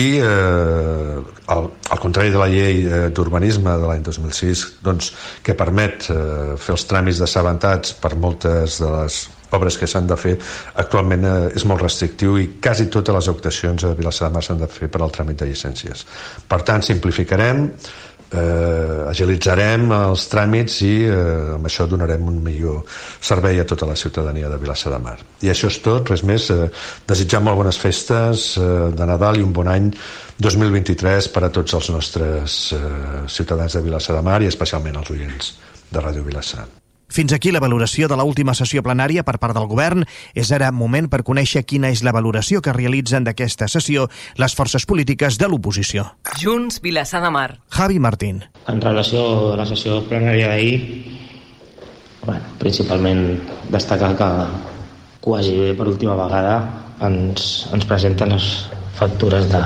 i, 0.00 0.18
eh, 0.18 1.18
al, 1.54 1.68
al 1.68 2.00
contrari 2.02 2.32
de 2.32 2.40
la 2.40 2.48
llei 2.50 2.86
eh, 2.86 3.02
d'urbanisme 3.14 3.76
de 3.82 3.90
l'any 3.90 4.06
2006, 4.06 4.64
doncs, 4.86 5.12
que 5.44 5.56
permet 5.58 6.08
eh, 6.10 6.56
fer 6.56 6.74
els 6.78 6.88
tràmits 6.88 7.20
d'assabentats 7.20 7.94
per 8.00 8.16
moltes 8.16 8.80
de 8.80 8.90
les 8.96 9.20
obres 9.50 9.76
que 9.78 9.88
s'han 9.90 10.06
de 10.06 10.16
fer 10.18 10.36
actualment 10.78 11.26
eh, 11.26 11.38
és 11.58 11.66
molt 11.68 11.82
restrictiu 11.82 12.38
i 12.38 12.46
quasi 12.62 12.86
totes 12.92 13.16
les 13.16 13.30
actuacions 13.32 13.84
a 13.84 13.94
Vilassar 13.98 14.28
de 14.28 14.36
Mar 14.38 14.44
s'han 14.46 14.62
de 14.62 14.70
fer 14.70 14.88
per 14.92 15.02
al 15.02 15.12
tràmit 15.14 15.42
de 15.42 15.50
llicències. 15.50 16.06
Per 16.48 16.60
tant, 16.66 16.86
simplificarem, 16.86 17.66
eh, 18.32 19.10
agilitzarem 19.10 19.90
els 19.96 20.26
tràmits 20.30 20.80
i 20.86 20.92
eh, 21.06 21.56
amb 21.56 21.66
això 21.68 21.86
donarem 21.90 22.26
un 22.30 22.40
millor 22.44 22.82
servei 23.20 23.60
a 23.60 23.66
tota 23.68 23.88
la 23.88 23.96
ciutadania 23.98 24.50
de 24.50 24.58
Vilassa 24.60 24.92
de 24.92 25.00
Mar. 25.02 25.18
I 25.42 25.52
això 25.52 25.70
és 25.70 25.80
tot, 25.84 26.10
res 26.12 26.24
més. 26.26 26.50
Eh, 26.54 26.68
desitjar 27.10 27.42
molt 27.44 27.60
bones 27.60 27.80
festes 27.80 28.52
eh, 28.58 28.68
de 28.96 29.08
Nadal 29.08 29.40
i 29.40 29.46
un 29.46 29.54
bon 29.56 29.70
any 29.70 29.90
2023 30.40 31.30
per 31.34 31.44
a 31.46 31.52
tots 31.52 31.74
els 31.76 31.90
nostres 31.92 32.60
eh, 32.76 32.84
ciutadans 33.28 33.76
de 33.76 33.84
Vilassa 33.84 34.16
de 34.16 34.22
Mar 34.24 34.40
i 34.42 34.50
especialment 34.50 35.02
els 35.02 35.16
oients 35.16 35.56
de 35.90 36.00
Ràdio 36.00 36.24
Vilassa. 36.26 36.68
Fins 37.10 37.32
aquí 37.34 37.50
la 37.50 37.60
valoració 37.62 38.06
de 38.08 38.16
l'última 38.18 38.54
sessió 38.54 38.84
plenària 38.86 39.24
per 39.26 39.36
part 39.42 39.56
del 39.56 39.66
govern. 39.70 40.04
És 40.38 40.52
ara 40.54 40.70
moment 40.70 41.08
per 41.10 41.24
conèixer 41.26 41.64
quina 41.66 41.90
és 41.90 42.04
la 42.06 42.14
valoració 42.14 42.62
que 42.62 42.74
realitzen 42.76 43.26
d'aquesta 43.26 43.66
sessió 43.68 44.06
les 44.38 44.54
forces 44.54 44.86
polítiques 44.86 45.38
de 45.38 45.48
l'oposició. 45.50 46.06
Junts, 46.38 46.78
Vilassar 46.80 47.22
de 47.24 47.32
Mar. 47.34 47.48
Javi 47.74 47.98
Martín. 47.98 48.44
En 48.70 48.80
relació 48.80 49.52
a 49.52 49.56
la 49.58 49.66
sessió 49.66 50.00
plenària 50.06 50.52
d'ahir, 50.52 50.76
bueno, 52.24 52.54
principalment 52.62 53.40
destacar 53.74 54.14
que 54.16 54.30
quasi 55.20 55.56
bé 55.58 55.72
per 55.74 55.88
última 55.90 56.14
vegada 56.14 56.54
ens, 57.02 57.66
ens 57.74 57.86
presenten 57.90 58.36
les 58.36 58.46
factures 58.94 59.48
de, 59.50 59.60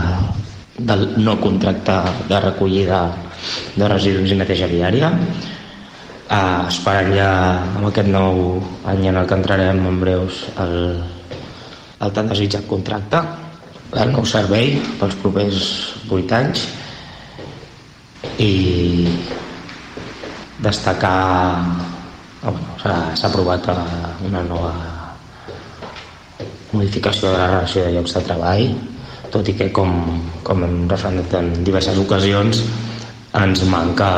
del 0.79 1.11
no 1.23 1.37
contracte 1.43 1.99
de 2.31 2.41
recollida 2.41 3.05
de 3.77 3.89
residus 3.91 4.33
i 4.33 4.39
neteja 4.39 4.71
viària 4.71 5.13
Esperant 6.25 7.11
ja 7.13 7.31
amb 7.77 7.89
aquest 7.91 8.09
nou 8.09 8.63
any 8.89 9.09
en 9.11 9.19
el 9.21 9.27
que 9.29 9.37
entrarem 9.37 9.83
en 9.87 9.99
breus 10.01 10.45
el, 10.63 11.03
el 12.01 12.15
tan 12.17 12.31
desitjat 12.31 12.65
contracte 12.71 13.21
el 13.95 14.11
nou 14.11 14.25
servei 14.27 14.79
pels 14.99 15.15
propers 15.23 15.59
8 16.11 16.39
anys. 16.39 16.65
I 18.41 19.07
destacar 20.65 21.61
bueno, 22.43 22.65
s'ha 22.81 23.29
aprovat 23.29 23.69
una 24.25 24.43
nova 24.49 24.73
modificació 26.73 27.31
de 27.31 27.39
la 27.39 27.51
relació 27.53 27.85
de 27.85 27.95
llocs 27.95 28.17
de 28.17 28.25
treball 28.27 28.67
tot 29.31 29.49
i 29.51 29.55
que 29.59 29.71
com, 29.75 29.93
com 30.47 30.65
hem 30.67 30.77
referendat 30.91 31.39
en 31.39 31.53
diverses 31.67 31.99
ocasions 32.01 32.65
ens 33.39 33.63
manca 33.71 34.11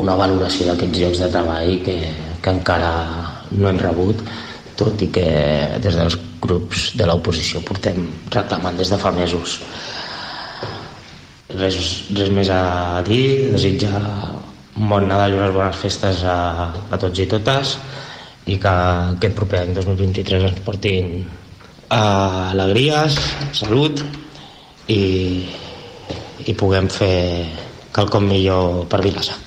una 0.00 0.16
valoració 0.18 0.68
d'aquests 0.70 1.00
llocs 1.02 1.22
de 1.22 1.30
treball 1.30 1.74
que, 1.86 1.96
que 2.42 2.54
encara 2.54 2.92
no 3.54 3.68
hem 3.70 3.78
rebut, 3.78 4.22
tot 4.78 5.02
i 5.04 5.10
que 5.14 5.26
des 5.82 5.98
dels 5.98 6.16
grups 6.42 6.90
de 6.98 7.06
l'oposició 7.08 7.62
portem 7.64 8.08
reclamant 8.34 8.76
des 8.76 8.90
de 8.90 8.98
fa 9.00 9.12
mesos. 9.14 9.60
Res, 11.54 11.78
res 12.16 12.32
més 12.34 12.50
a 12.50 13.02
dir, 13.06 13.52
desitjar 13.54 14.00
un 14.74 14.90
bon 14.90 15.06
Nadal 15.06 15.36
i 15.36 15.38
unes 15.38 15.54
bones 15.54 15.78
festes 15.78 16.24
a, 16.26 16.38
a 16.90 16.98
tots 16.98 17.22
i 17.22 17.28
totes 17.30 17.76
i 18.50 18.58
que 18.60 18.74
aquest 19.14 19.38
proper 19.38 19.62
any 19.62 19.72
2023 19.76 20.48
ens 20.50 20.60
portin 20.66 21.14
uh, 21.22 22.50
alegries, 22.50 23.16
salut 23.56 24.02
i, 24.90 25.00
i 26.44 26.58
puguem 26.58 26.90
fer 26.92 27.14
quelcom 27.94 28.28
millor 28.28 28.84
per 28.90 29.04
Vilassar. 29.06 29.43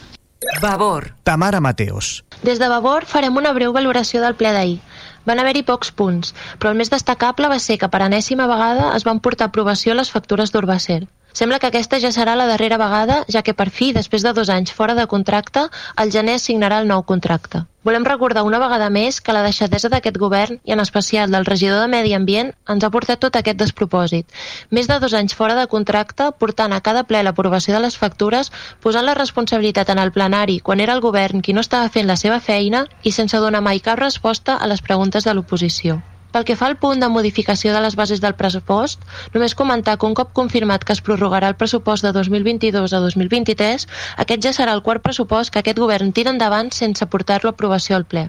Vavor. 0.61 1.13
Tamara 1.23 1.59
Mateos. 1.59 2.23
Des 2.43 2.59
de 2.59 2.67
Vavor 2.69 3.05
farem 3.05 3.37
una 3.37 3.53
breu 3.53 3.73
valoració 3.75 4.21
del 4.23 4.35
ple 4.39 4.53
d'ahir. 4.55 4.79
Van 5.27 5.41
haver-hi 5.43 5.63
pocs 5.67 5.91
punts, 5.91 6.33
però 6.57 6.71
el 6.71 6.79
més 6.79 6.91
destacable 6.93 7.49
va 7.51 7.59
ser 7.59 7.77
que 7.81 7.89
per 7.91 8.01
enèsima 8.05 8.47
vegada 8.49 8.93
es 8.95 9.05
van 9.07 9.19
portar 9.19 9.47
a 9.47 9.51
aprovació 9.51 9.95
les 9.97 10.11
factures 10.13 10.53
d'Urbacer. 10.53 11.01
Sembla 11.37 11.59
que 11.61 11.67
aquesta 11.69 11.99
ja 12.01 12.09
serà 12.09 12.33
la 12.33 12.47
darrera 12.49 12.79
vegada, 12.81 13.15
ja 13.29 13.43
que 13.45 13.53
per 13.53 13.67
fi, 13.69 13.91
després 13.93 14.23
de 14.25 14.31
dos 14.33 14.49
anys 14.49 14.71
fora 14.73 14.95
de 14.97 15.03
contracte, 15.11 15.67
el 16.01 16.09
gener 16.15 16.39
signarà 16.41 16.79
el 16.81 16.89
nou 16.89 17.03
contracte. 17.11 17.61
Volem 17.85 18.07
recordar 18.09 18.41
una 18.47 18.57
vegada 18.63 18.87
més 18.95 19.19
que 19.21 19.35
la 19.35 19.43
deixadesa 19.45 19.91
d'aquest 19.93 20.17
govern, 20.17 20.57
i 20.65 20.73
en 20.73 20.81
especial 20.81 21.29
del 21.29 21.45
regidor 21.45 21.83
de 21.83 21.91
Medi 21.93 22.15
Ambient, 22.17 22.51
ens 22.73 22.87
ha 22.87 22.89
portat 22.89 23.21
tot 23.21 23.37
aquest 23.37 23.61
despropòsit. 23.61 24.33
Més 24.73 24.89
de 24.89 24.97
dos 25.05 25.13
anys 25.13 25.37
fora 25.37 25.53
de 25.61 25.69
contracte, 25.77 26.31
portant 26.41 26.73
a 26.73 26.81
cada 26.81 27.05
ple 27.05 27.21
l'aprovació 27.21 27.77
de 27.77 27.85
les 27.85 28.01
factures, 28.01 28.49
posant 28.81 29.05
la 29.05 29.17
responsabilitat 29.21 29.93
en 29.93 30.01
el 30.01 30.15
plenari, 30.17 30.57
quan 30.57 30.81
era 30.81 30.97
el 30.97 31.05
govern 31.05 31.45
qui 31.45 31.53
no 31.53 31.61
estava 31.61 31.93
fent 31.93 32.09
la 32.09 32.17
seva 32.17 32.41
feina 32.41 32.87
i 33.03 33.13
sense 33.13 33.45
donar 33.45 33.61
mai 33.61 33.79
cap 33.79 34.01
resposta 34.01 34.57
a 34.57 34.73
les 34.73 34.81
preguntes 34.81 35.29
de 35.29 35.37
l'oposició. 35.37 36.01
Pel 36.37 36.45
que 36.45 36.55
fa 36.57 36.67
al 36.69 36.75
punt 36.77 36.99
de 37.01 37.07
modificació 37.09 37.71
de 37.73 37.79
les 37.81 37.95
bases 37.97 38.19
del 38.21 38.35
pressupost, 38.37 39.05
només 39.33 39.55
comentar 39.57 39.95
que 39.97 40.05
un 40.05 40.13
cop 40.19 40.35
confirmat 40.39 40.83
que 40.85 40.93
es 40.93 41.01
prorrogarà 41.07 41.49
el 41.49 41.55
pressupost 41.57 42.05
de 42.05 42.11
2022 42.13 42.93
a 42.93 42.99
2023, 43.05 43.87
aquest 44.23 44.45
ja 44.45 44.51
serà 44.53 44.75
el 44.77 44.83
quart 44.85 45.01
pressupost 45.07 45.49
que 45.55 45.63
aquest 45.63 45.81
govern 45.81 46.13
tira 46.13 46.35
endavant 46.35 46.69
sense 46.77 47.09
portar-lo 47.15 47.49
a 47.49 47.55
aprovació 47.57 47.97
al 47.97 48.05
ple. 48.05 48.27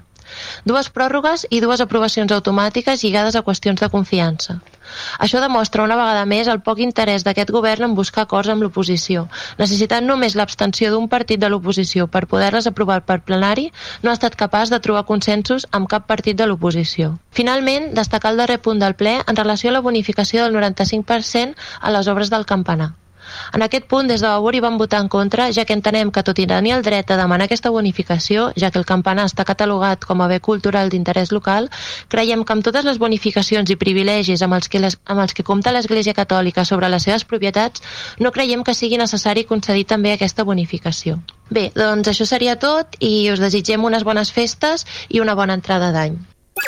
Dues 0.64 0.88
pròrrogues 0.88 1.44
i 1.50 1.60
dues 1.60 1.84
aprovacions 1.84 2.32
automàtiques 2.32 3.04
lligades 3.04 3.36
a 3.36 3.44
qüestions 3.44 3.84
de 3.84 3.92
confiança. 3.92 4.56
Això 5.18 5.40
demostra 5.42 5.84
una 5.84 5.96
vegada 5.98 6.26
més 6.30 6.48
el 6.52 6.60
poc 6.60 6.82
interès 6.84 7.24
d'aquest 7.26 7.50
govern 7.54 7.88
en 7.88 7.96
buscar 7.98 8.26
acords 8.26 8.52
amb 8.52 8.64
l'oposició. 8.66 9.26
Necessitant 9.58 10.06
només 10.06 10.36
l'abstenció 10.38 10.92
d'un 10.92 11.08
partit 11.08 11.40
de 11.40 11.50
l'oposició 11.50 12.06
per 12.06 12.26
poder-les 12.26 12.70
aprovar 12.70 13.00
per 13.08 13.20
plenari, 13.20 13.68
no 14.02 14.10
ha 14.10 14.18
estat 14.18 14.36
capaç 14.36 14.72
de 14.74 14.80
trobar 14.84 15.06
consensos 15.10 15.66
amb 15.72 15.88
cap 15.88 16.06
partit 16.06 16.38
de 16.38 16.46
l'oposició. 16.46 17.16
Finalment, 17.30 17.92
destacar 17.94 18.32
el 18.32 18.44
darrer 18.44 18.60
punt 18.62 18.80
del 18.82 18.96
ple 18.98 19.18
en 19.24 19.42
relació 19.42 19.70
a 19.70 19.78
la 19.78 19.84
bonificació 19.84 20.46
del 20.46 20.56
95% 20.56 21.54
a 21.80 21.94
les 21.94 22.08
obres 22.08 22.30
del 22.30 22.46
campanar. 22.46 22.94
En 23.54 23.64
aquest 23.64 23.86
punt, 23.90 24.08
des 24.10 24.20
de 24.20 24.28
Vavor 24.28 24.54
hi 24.56 24.62
vam 24.64 24.78
votar 24.78 25.00
en 25.04 25.08
contra, 25.08 25.48
ja 25.52 25.64
que 25.64 25.76
entenem 25.76 26.10
que 26.12 26.22
tot 26.26 26.38
i 26.38 26.46
tenir 26.46 26.74
el 26.76 26.84
dret 26.86 27.10
a 27.10 27.18
demanar 27.20 27.48
aquesta 27.48 27.72
bonificació, 27.74 28.50
ja 28.56 28.70
que 28.70 28.78
el 28.78 28.86
campanar 28.88 29.26
està 29.30 29.44
catalogat 29.48 30.04
com 30.04 30.22
a 30.22 30.28
bé 30.28 30.40
cultural 30.40 30.88
d'interès 30.92 31.32
local, 31.32 31.70
creiem 32.08 32.44
que 32.44 32.56
amb 32.56 32.64
totes 32.64 32.84
les 32.88 32.98
bonificacions 32.98 33.70
i 33.70 33.76
privilegis 33.76 34.42
amb 34.42 34.58
els 34.58 34.68
que, 34.68 34.82
les, 34.82 34.98
amb 35.06 35.24
els 35.24 35.34
que 35.34 35.44
compta 35.44 35.72
l'Església 35.72 36.14
Catòlica 36.14 36.64
sobre 36.64 36.88
les 36.88 37.02
seves 37.02 37.24
propietats, 37.24 37.82
no 38.18 38.32
creiem 38.32 38.64
que 38.64 38.74
sigui 38.74 38.98
necessari 39.00 39.44
concedir 39.44 39.86
també 39.86 40.12
aquesta 40.12 40.44
bonificació. 40.44 41.18
Bé, 41.50 41.70
doncs 41.74 42.10
això 42.12 42.26
seria 42.28 42.58
tot 42.60 42.98
i 43.00 43.30
us 43.32 43.40
desitgem 43.40 43.84
unes 43.84 44.04
bones 44.04 44.32
festes 44.32 44.84
i 45.08 45.20
una 45.24 45.36
bona 45.38 45.56
entrada 45.56 45.92
d'any. 45.92 46.18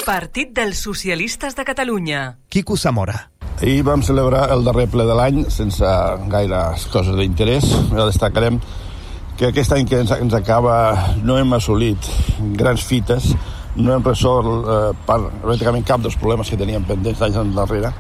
Partit 0.07 0.55
dels 0.55 0.81
Socialistes 0.87 1.57
de 1.59 1.65
Catalunya. 1.67 2.39
Quico 2.49 2.77
Zamora. 2.77 3.31
Ahir 3.61 3.83
vam 3.85 4.01
celebrar 4.01 4.47
el 4.55 4.63
darrer 4.65 4.87
ple 4.89 5.05
de 5.05 5.13
l'any 5.13 5.43
sense 5.53 5.85
gaires 6.33 6.87
coses 6.89 7.13
d'interès. 7.13 7.67
Ja 7.93 8.07
destacarem 8.09 8.57
que 9.37 9.51
aquest 9.51 9.75
any 9.77 9.85
que 9.85 9.99
ens, 10.01 10.15
ens 10.17 10.33
acaba 10.33 10.77
no 11.21 11.37
hem 11.37 11.53
assolit 11.53 12.09
grans 12.57 12.81
fites, 12.81 13.35
no 13.77 13.93
hem 13.93 14.07
resolt 14.07 14.49
eh, 14.65 14.79
per, 15.05 15.19
pràcticament 15.43 15.85
cap 15.85 16.01
dels 16.01 16.17
problemes 16.17 16.49
que 16.49 16.57
teníem 16.57 16.87
pendents 16.89 17.21
d'anys 17.21 17.37
enrere, 17.43 17.91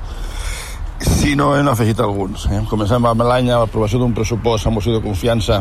sinó 1.04 1.50
hem 1.58 1.68
afegit 1.68 2.00
alguns. 2.00 2.46
Eh? 2.48 2.62
Comencem 2.70 3.04
amb 3.10 3.24
l'any 3.28 3.50
amb 3.50 3.66
l'aprovació 3.66 4.00
d'un 4.00 4.16
pressupost 4.16 4.64
amb 4.64 4.80
moció 4.80 4.94
de 4.96 5.02
confiança 5.04 5.60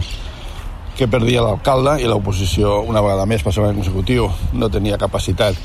que 0.95 1.09
perdia 1.11 1.43
l'alcalde 1.43 1.97
i 1.99 2.07
l'oposició 2.07 2.85
una 2.87 3.03
vegada 3.03 3.27
més 3.27 3.43
per 3.43 3.51
segon 3.51 3.75
consecutiu 3.75 4.31
no 4.53 4.71
tenia 4.71 4.99
capacitat 4.99 5.59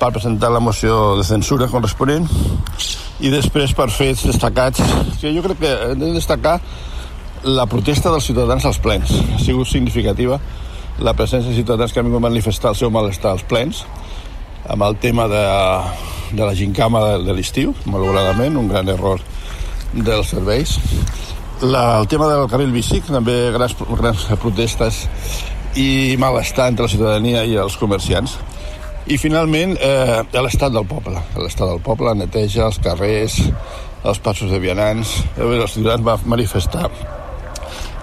per 0.00 0.10
presentar 0.12 0.48
la 0.52 0.60
moció 0.60 1.18
de 1.20 1.24
censura 1.24 1.68
corresponent 1.68 2.28
i 3.20 3.32
després 3.32 3.74
per 3.74 3.88
fets 3.90 4.26
destacats 4.28 4.82
que 5.20 5.32
jo 5.34 5.42
crec 5.46 5.60
que 5.62 5.74
hem 5.90 5.98
de 5.98 6.12
destacar 6.14 6.58
la 7.44 7.66
protesta 7.70 8.10
dels 8.10 8.26
ciutadans 8.30 8.64
als 8.66 8.78
plens 8.82 9.12
ha 9.12 9.40
sigut 9.42 9.70
significativa 9.70 10.40
la 10.98 11.14
presència 11.14 11.50
de 11.50 11.58
ciutadans 11.60 11.92
que 11.92 12.00
han 12.00 12.08
vingut 12.08 12.24
a 12.24 12.28
manifestar 12.28 12.72
el 12.74 12.78
seu 12.78 12.90
malestar 12.90 13.34
als 13.34 13.44
plens 13.46 13.84
amb 14.68 14.82
el 14.82 14.96
tema 15.00 15.28
de, 15.28 15.44
de 16.32 16.44
la 16.44 16.54
gincama 16.54 17.00
de, 17.24 17.32
l'estiu, 17.32 17.72
malauradament, 17.88 18.56
un 18.60 18.68
gran 18.68 18.88
error 18.92 19.22
dels 19.94 20.34
serveis. 20.34 20.76
La, 21.62 21.98
el 21.98 22.08
tema 22.10 22.28
del 22.30 22.44
carril 22.50 22.74
bici, 22.74 23.00
també 23.06 23.48
grans, 23.54 23.74
grans 23.98 24.26
protestes 24.42 25.06
i 25.78 26.16
malestar 26.20 26.68
entre 26.72 26.86
la 26.86 26.92
ciutadania 26.92 27.44
i 27.48 27.56
els 27.56 27.78
comerciants. 27.80 28.36
I 29.08 29.16
finalment, 29.16 29.70
eh, 29.80 30.40
l'estat 30.44 30.68
del 30.68 30.84
poble. 30.84 31.16
L'estat 31.40 31.64
del 31.70 31.78
poble 31.80 32.12
neteja 32.12 32.66
els 32.66 32.76
carrers, 32.84 33.38
els 34.04 34.18
passos 34.20 34.50
de 34.52 34.58
vianants. 34.60 35.14
Els 35.40 35.72
ciutadans 35.72 36.04
van 36.04 36.26
manifestar 36.28 36.90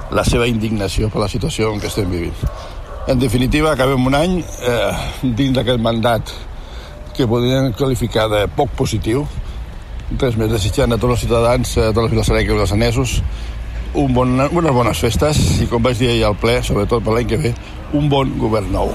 la 0.09 0.23
seva 0.25 0.47
indignació 0.49 1.11
per 1.13 1.21
la 1.21 1.27
situació 1.29 1.69
en 1.73 1.79
què 1.79 1.91
estem 1.91 2.09
vivint. 2.09 2.33
En 3.07 3.19
definitiva, 3.21 3.71
acabem 3.71 4.07
un 4.09 4.17
any 4.17 4.39
eh, 4.41 4.93
dins 5.21 5.53
d'aquest 5.53 5.79
mandat 5.79 6.31
que 7.13 7.27
podríem 7.29 7.69
qualificar 7.77 8.25
de 8.31 8.47
poc 8.47 8.73
positiu. 8.73 9.27
Res 10.17 10.39
més, 10.41 10.49
desitjant 10.49 10.89
a 10.91 10.97
tots 10.97 11.19
els 11.19 11.27
ciutadans, 11.27 11.75
a 11.77 11.91
tots 11.91 12.07
els 12.07 12.15
vilassarencs 12.15 12.49
i 12.49 12.55
vilassanesos, 12.55 13.19
un 13.93 14.17
bon, 14.17 14.33
unes 14.41 14.73
bones 14.73 15.05
festes 15.05 15.61
i, 15.61 15.69
com 15.69 15.85
vaig 15.85 16.01
dir 16.01 16.09
ahir 16.15 16.25
al 16.31 16.41
ple, 16.41 16.57
sobretot 16.65 17.05
per 17.05 17.13
l'any 17.13 17.29
que 17.29 17.41
ve, 17.45 17.53
un 17.93 18.09
bon 18.09 18.33
govern 18.41 18.73
nou. 18.73 18.91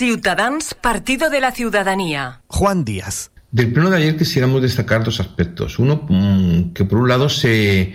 Ciudadans, 0.00 0.72
Partido 0.72 1.28
de 1.28 1.42
la 1.42 1.52
Ciudadanía. 1.52 2.40
Juan 2.46 2.86
Díaz. 2.86 3.32
Del 3.52 3.70
pleno 3.70 3.90
de 3.90 3.98
ayer 3.98 4.16
quisiéramos 4.16 4.62
destacar 4.62 5.04
dos 5.04 5.20
aspectos. 5.20 5.78
Uno, 5.78 6.06
mm, 6.08 6.72
que 6.72 6.86
por 6.86 7.00
un 7.00 7.08
lado 7.10 7.28
se 7.28 7.92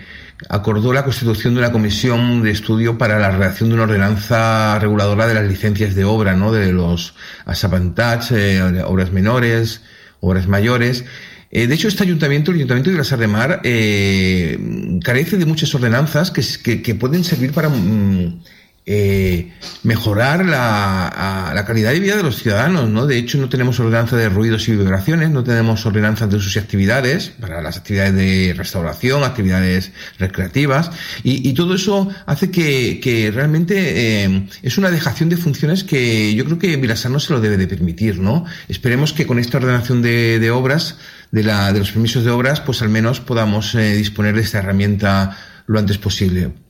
acordó 0.48 0.92
la 0.92 1.02
constitución 1.02 1.54
de 1.54 1.58
una 1.58 1.72
comisión 1.72 2.44
de 2.44 2.52
estudio 2.52 2.96
para 2.96 3.18
la 3.18 3.32
redacción 3.32 3.70
de 3.70 3.74
una 3.74 3.82
ordenanza 3.82 4.78
reguladora 4.78 5.26
de 5.26 5.34
las 5.34 5.48
licencias 5.48 5.96
de 5.96 6.04
obra, 6.04 6.34
¿no? 6.34 6.52
De 6.52 6.70
los 6.70 7.16
asabantats, 7.44 8.30
eh, 8.30 8.62
obras 8.84 9.10
menores, 9.10 9.82
obras 10.20 10.46
mayores. 10.46 11.06
Eh, 11.50 11.66
de 11.66 11.74
hecho, 11.74 11.88
este 11.88 12.04
ayuntamiento, 12.04 12.52
el 12.52 12.58
ayuntamiento 12.58 12.90
de 12.90 12.96
Grasar 12.98 13.18
de 13.18 13.26
Mar, 13.26 13.62
eh, 13.64 14.56
carece 15.02 15.38
de 15.38 15.46
muchas 15.46 15.74
ordenanzas 15.74 16.30
que, 16.30 16.44
que, 16.62 16.82
que 16.82 16.94
pueden 16.94 17.24
servir 17.24 17.50
para 17.50 17.68
mm, 17.68 18.42
eh, 18.88 19.52
mejorar 19.82 20.46
la, 20.46 21.50
la, 21.52 21.64
calidad 21.64 21.90
de 21.90 21.98
vida 21.98 22.16
de 22.16 22.22
los 22.22 22.36
ciudadanos, 22.36 22.88
¿no? 22.88 23.08
De 23.08 23.18
hecho, 23.18 23.36
no 23.36 23.48
tenemos 23.48 23.80
ordenanza 23.80 24.16
de 24.16 24.28
ruidos 24.28 24.68
y 24.68 24.76
vibraciones, 24.76 25.30
no 25.30 25.42
tenemos 25.42 25.84
ordenanzas 25.86 26.30
de 26.30 26.38
y 26.38 26.58
actividades 26.60 27.32
para 27.40 27.60
las 27.60 27.76
actividades 27.76 28.14
de 28.14 28.54
restauración, 28.56 29.24
actividades 29.24 29.90
recreativas, 30.20 30.92
y, 31.24 31.48
y 31.48 31.52
todo 31.54 31.74
eso 31.74 32.08
hace 32.26 32.52
que, 32.52 33.00
que 33.00 33.32
realmente 33.32 34.24
eh, 34.24 34.48
es 34.62 34.78
una 34.78 34.92
dejación 34.92 35.30
de 35.30 35.36
funciones 35.36 35.82
que 35.82 36.32
yo 36.36 36.44
creo 36.44 36.60
que 36.60 36.76
Vilasar 36.76 37.10
no 37.10 37.18
se 37.18 37.32
lo 37.32 37.40
debe 37.40 37.56
de 37.56 37.66
permitir, 37.66 38.20
¿no? 38.20 38.44
Esperemos 38.68 39.12
que 39.12 39.26
con 39.26 39.40
esta 39.40 39.58
ordenación 39.58 40.00
de, 40.00 40.38
de 40.38 40.50
obras, 40.52 40.98
de, 41.32 41.42
la, 41.42 41.72
de 41.72 41.80
los 41.80 41.90
permisos 41.90 42.24
de 42.24 42.30
obras, 42.30 42.60
pues 42.60 42.82
al 42.82 42.88
menos 42.88 43.18
podamos 43.18 43.74
eh, 43.74 43.96
disponer 43.96 44.36
de 44.36 44.42
esta 44.42 44.58
herramienta 44.58 45.36
lo 45.66 45.80
antes 45.80 45.98
posible. 45.98 46.65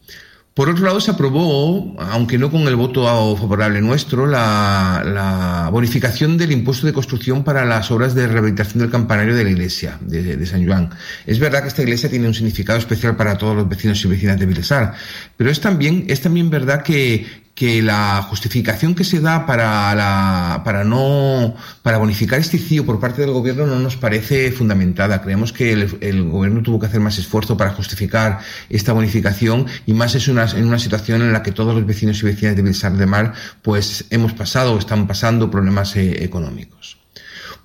Por 0.57 0.71
otro 0.71 0.87
lado, 0.87 1.03
se 1.03 1.11
aprobó, 1.11 1.95
aunque 1.99 2.38
no 2.38 2.51
con 2.51 2.62
el 2.62 2.77
voto 2.77 3.05
favorable 3.37 3.83
nuestro, 3.83 4.27
la, 4.27 5.69
bonificación 5.71 6.38
del 6.38 6.51
impuesto 6.51 6.87
de 6.87 6.95
construcción 6.95 7.45
para 7.45 7.66
las 7.66 7.90
obras 7.90 8.14
de 8.14 8.27
rehabilitación 8.27 8.79
del 8.79 8.90
campanario 8.90 9.37
de 9.37 9.45
la 9.45 9.51
iglesia 9.51 9.99
de, 10.01 10.35
de, 10.35 10.47
San 10.47 10.64
Juan. 10.64 10.88
Es 11.27 11.38
verdad 11.38 11.61
que 11.61 11.69
esta 11.69 11.83
iglesia 11.83 12.09
tiene 12.09 12.27
un 12.27 12.33
significado 12.33 12.79
especial 12.79 13.16
para 13.16 13.37
todos 13.37 13.55
los 13.55 13.69
vecinos 13.69 14.03
y 14.03 14.09
vecinas 14.09 14.40
de 14.40 14.47
Vilesar, 14.47 14.95
pero 15.37 15.51
es 15.51 15.61
también, 15.61 16.07
es 16.09 16.23
también 16.23 16.49
verdad 16.49 16.83
que, 16.83 17.27
que 17.57 17.81
la 17.81 18.23
justificación 18.23 18.95
que 18.95 19.03
se 19.03 19.19
da 19.21 19.47
para 19.47 19.95
la, 19.95 20.61
para 20.62 20.85
no, 20.85 21.55
para 21.83 21.97
bonificar 21.97 22.38
este 22.38 22.59
CIO 22.59 22.85
por 22.85 23.01
parte 23.01 23.23
del 23.23 23.33
gobierno 23.33 23.64
no 23.66 23.79
nos 23.79 23.97
parece 23.97 24.53
fundamentada. 24.53 25.23
Creemos 25.23 25.55
que 25.55 25.73
el, 25.73 26.25
gobierno 26.29 26.62
tuvo 26.62 26.79
que 26.79 26.85
hacer 26.85 27.01
más 27.01 27.16
esfuerzo 27.16 27.57
para 27.57 27.71
justificar 27.71 28.40
esta 28.69 28.92
bonificación 28.92 29.66
y 29.87 29.95
más 29.95 30.14
es 30.14 30.29
una, 30.29 30.45
en 30.45 30.66
una 30.66 30.79
situación 30.79 31.23
en 31.23 31.33
la 31.33 31.42
que 31.42 31.51
todos 31.51 31.75
los 31.75 31.87
vecinos 31.87 32.23
y 32.23 32.27
vecinas 32.27 32.57
de 32.57 32.62
Vilsar 32.62 32.92
de 32.92 33.07
Mar 33.07 33.33
pues 33.62 34.05
hemos 34.11 34.35
pasado 34.35 34.75
o 34.75 34.79
están 34.79 35.07
pasando 35.07 35.51
problemas 35.51 35.97
eh, 35.97 36.25
económicos. 36.25 36.99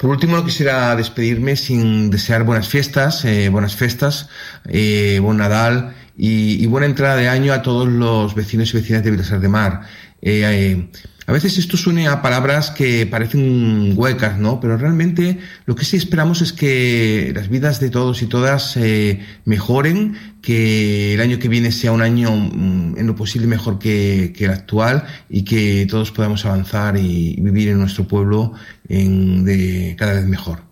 Por 0.01 0.09
último, 0.09 0.35
no 0.35 0.43
quisiera 0.43 0.95
despedirme 0.95 1.55
sin 1.55 2.09
desear 2.09 2.43
buenas 2.43 2.67
fiestas, 2.67 3.23
eh, 3.23 3.49
buenas 3.49 3.75
fiestas, 3.75 4.29
eh, 4.65 5.19
buen 5.21 5.37
Nadal 5.37 5.93
y, 6.17 6.53
y, 6.59 6.65
buena 6.65 6.87
entrada 6.87 7.17
de 7.17 7.29
año 7.29 7.53
a 7.53 7.61
todos 7.61 7.87
los 7.87 8.33
vecinos 8.33 8.73
y 8.73 8.77
vecinas 8.77 9.03
de 9.03 9.11
Vilasar 9.11 9.39
de 9.39 9.47
Mar. 9.47 9.81
Eh, 10.21 10.43
eh, 10.43 10.89
a 11.27 11.33
veces 11.33 11.57
esto 11.57 11.77
suena 11.77 12.11
a 12.11 12.21
palabras 12.21 12.71
que 12.71 13.05
parecen 13.05 13.93
huecas, 13.95 14.37
¿no? 14.37 14.59
Pero 14.59 14.77
realmente 14.77 15.39
lo 15.65 15.75
que 15.75 15.85
sí 15.85 15.95
esperamos 15.95 16.41
es 16.41 16.51
que 16.51 17.31
las 17.33 17.47
vidas 17.47 17.79
de 17.79 17.89
todos 17.89 18.21
y 18.21 18.27
todas 18.27 18.75
eh, 18.75 19.19
mejoren, 19.45 20.17
que 20.41 21.13
el 21.13 21.21
año 21.21 21.39
que 21.39 21.47
viene 21.47 21.71
sea 21.71 21.91
un 21.91 22.01
año 22.01 22.35
mm, 22.35 22.97
en 22.97 23.07
lo 23.07 23.15
posible 23.15 23.47
mejor 23.47 23.79
que, 23.79 24.33
que, 24.35 24.45
el 24.45 24.51
actual 24.51 25.05
y 25.29 25.43
que 25.43 25.87
todos 25.89 26.11
podamos 26.11 26.45
avanzar 26.45 26.97
y 26.97 27.35
vivir 27.39 27.69
en 27.69 27.79
nuestro 27.79 28.07
pueblo 28.07 28.53
en, 28.89 29.45
de 29.45 29.95
cada 29.97 30.13
vez 30.13 30.25
mejor. 30.25 30.63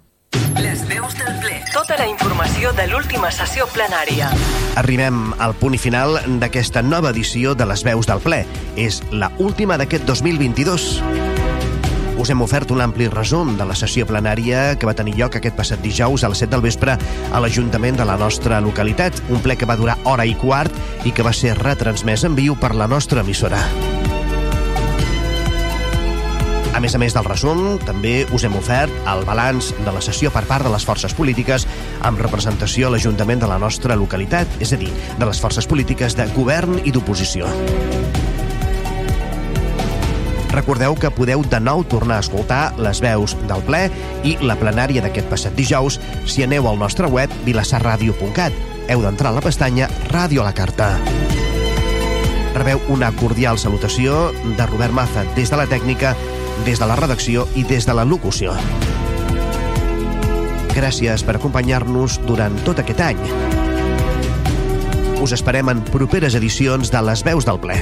Les 0.62 0.88
veus 0.88 1.14
del 1.14 1.40
ple. 1.40 1.59
Tota 1.90 2.04
la 2.06 2.12
informació 2.12 2.70
de 2.78 2.84
l'última 2.86 3.32
sessió 3.34 3.66
plenària. 3.74 4.28
Arribem 4.78 5.32
al 5.42 5.56
punt 5.58 5.74
i 5.74 5.80
final 5.82 6.20
d'aquesta 6.38 6.84
nova 6.86 7.10
edició 7.10 7.56
de 7.58 7.66
les 7.66 7.82
veus 7.82 8.06
del 8.06 8.22
ple. 8.22 8.44
És 8.78 9.00
la 9.10 9.32
última 9.42 9.74
d'aquest 9.82 10.06
2022. 10.06 10.86
Us 12.22 12.30
hem 12.30 12.46
ofert 12.46 12.70
un 12.76 12.84
ampli 12.86 13.10
resum 13.10 13.56
de 13.58 13.66
la 13.66 13.74
sessió 13.74 14.06
plenària 14.06 14.76
que 14.78 14.86
va 14.86 14.94
tenir 14.94 15.16
lloc 15.18 15.40
aquest 15.40 15.58
passat 15.58 15.82
dijous 15.82 16.22
a 16.22 16.30
les 16.30 16.46
7 16.46 16.54
del 16.54 16.68
vespre 16.68 16.94
a 16.94 17.42
l'Ajuntament 17.42 17.98
de 17.98 18.06
la 18.06 18.20
nostra 18.22 18.62
localitat, 18.62 19.24
un 19.34 19.42
ple 19.42 19.58
que 19.58 19.66
va 19.66 19.80
durar 19.80 19.98
hora 20.04 20.30
i 20.30 20.38
quart 20.38 21.10
i 21.10 21.16
que 21.16 21.26
va 21.26 21.34
ser 21.34 21.58
retransmès 21.58 22.30
en 22.30 22.38
viu 22.38 22.54
per 22.54 22.76
la 22.78 22.86
nostra 22.86 23.26
emissora. 23.26 23.66
A 26.80 26.82
més 26.82 26.94
a 26.96 27.00
més 27.02 27.12
del 27.12 27.26
resum, 27.28 27.74
també 27.84 28.22
us 28.32 28.46
hem 28.48 28.54
ofert 28.56 29.08
el 29.12 29.26
balanç 29.28 29.74
de 29.84 29.92
la 29.92 30.00
sessió 30.00 30.30
per 30.32 30.46
part 30.48 30.64
de 30.64 30.70
les 30.72 30.86
forces 30.88 31.12
polítiques 31.12 31.66
amb 32.08 32.22
representació 32.24 32.88
a 32.88 32.94
l'Ajuntament 32.94 33.42
de 33.42 33.50
la 33.52 33.58
nostra 33.60 33.98
localitat, 34.00 34.48
és 34.64 34.72
a 34.72 34.80
dir, 34.80 34.88
de 35.20 35.28
les 35.28 35.42
forces 35.44 35.68
polítiques 35.68 36.16
de 36.16 36.30
govern 36.38 36.80
i 36.86 36.96
d'oposició. 36.96 37.52
Recordeu 40.56 40.96
que 40.96 41.12
podeu 41.12 41.44
de 41.44 41.60
nou 41.60 41.84
tornar 41.84 42.22
a 42.22 42.24
escoltar 42.24 42.62
les 42.80 43.04
veus 43.04 43.36
del 43.52 43.68
ple 43.68 43.84
i 44.24 44.38
la 44.40 44.56
plenària 44.56 45.04
d'aquest 45.04 45.28
passat 45.28 45.60
dijous 45.60 46.00
si 46.24 46.48
aneu 46.48 46.72
al 46.72 46.80
nostre 46.80 47.12
web 47.12 47.36
vilassarradio.cat. 47.44 48.56
Heu 48.88 49.04
d'entrar 49.04 49.36
a 49.36 49.42
la 49.42 49.44
pestanya 49.44 49.92
Ràdio 50.16 50.48
a 50.48 50.48
la 50.48 50.56
Carta. 50.56 50.94
Rebeu 52.56 52.80
una 52.88 53.12
cordial 53.20 53.60
salutació 53.60 54.30
de 54.48 54.66
Robert 54.72 54.96
Maza 54.96 55.28
des 55.36 55.52
de 55.52 55.60
la 55.60 55.68
tècnica 55.68 56.16
des 56.66 56.80
de 56.80 56.88
la 56.88 56.96
redacció 56.96 57.48
i 57.56 57.64
des 57.64 57.86
de 57.88 57.94
la 57.96 58.06
locució. 58.06 58.54
Gràcies 60.76 61.24
per 61.26 61.36
acompanyar-nos 61.38 62.20
durant 62.28 62.56
tot 62.66 62.80
aquest 62.80 63.02
any. 63.04 63.20
Us 65.20 65.34
esperem 65.36 65.72
en 65.74 65.82
properes 65.90 66.38
edicions 66.40 66.92
de 66.92 67.02
Les 67.04 67.24
Veus 67.28 67.48
del 67.48 67.60
Ple. 67.60 67.80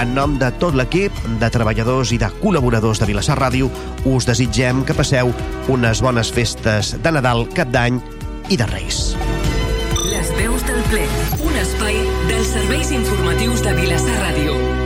En 0.00 0.14
nom 0.16 0.38
de 0.40 0.48
tot 0.58 0.74
l'equip, 0.74 1.14
de 1.38 1.50
treballadors 1.52 2.10
i 2.16 2.18
de 2.18 2.30
col·laboradors 2.40 3.02
de 3.02 3.06
Vilassar 3.10 3.36
Ràdio, 3.38 3.68
us 4.08 4.26
desitgem 4.26 4.80
que 4.88 4.96
passeu 4.96 5.30
unes 5.68 6.00
bones 6.00 6.32
festes 6.32 6.96
de 7.04 7.12
Nadal, 7.12 7.44
Cap 7.54 7.70
d'Any 7.70 8.00
i 8.48 8.56
de 8.56 8.66
Reis. 8.72 9.12
Les 10.08 10.32
veus 10.40 10.64
del 10.66 10.82
ple, 10.90 11.04
un 11.44 11.60
espai 11.60 12.00
dels 12.30 12.52
serveis 12.52 12.90
informatius 12.94 13.62
de 13.66 13.74
Vilassar 13.74 14.20
Ràdio. 14.22 14.79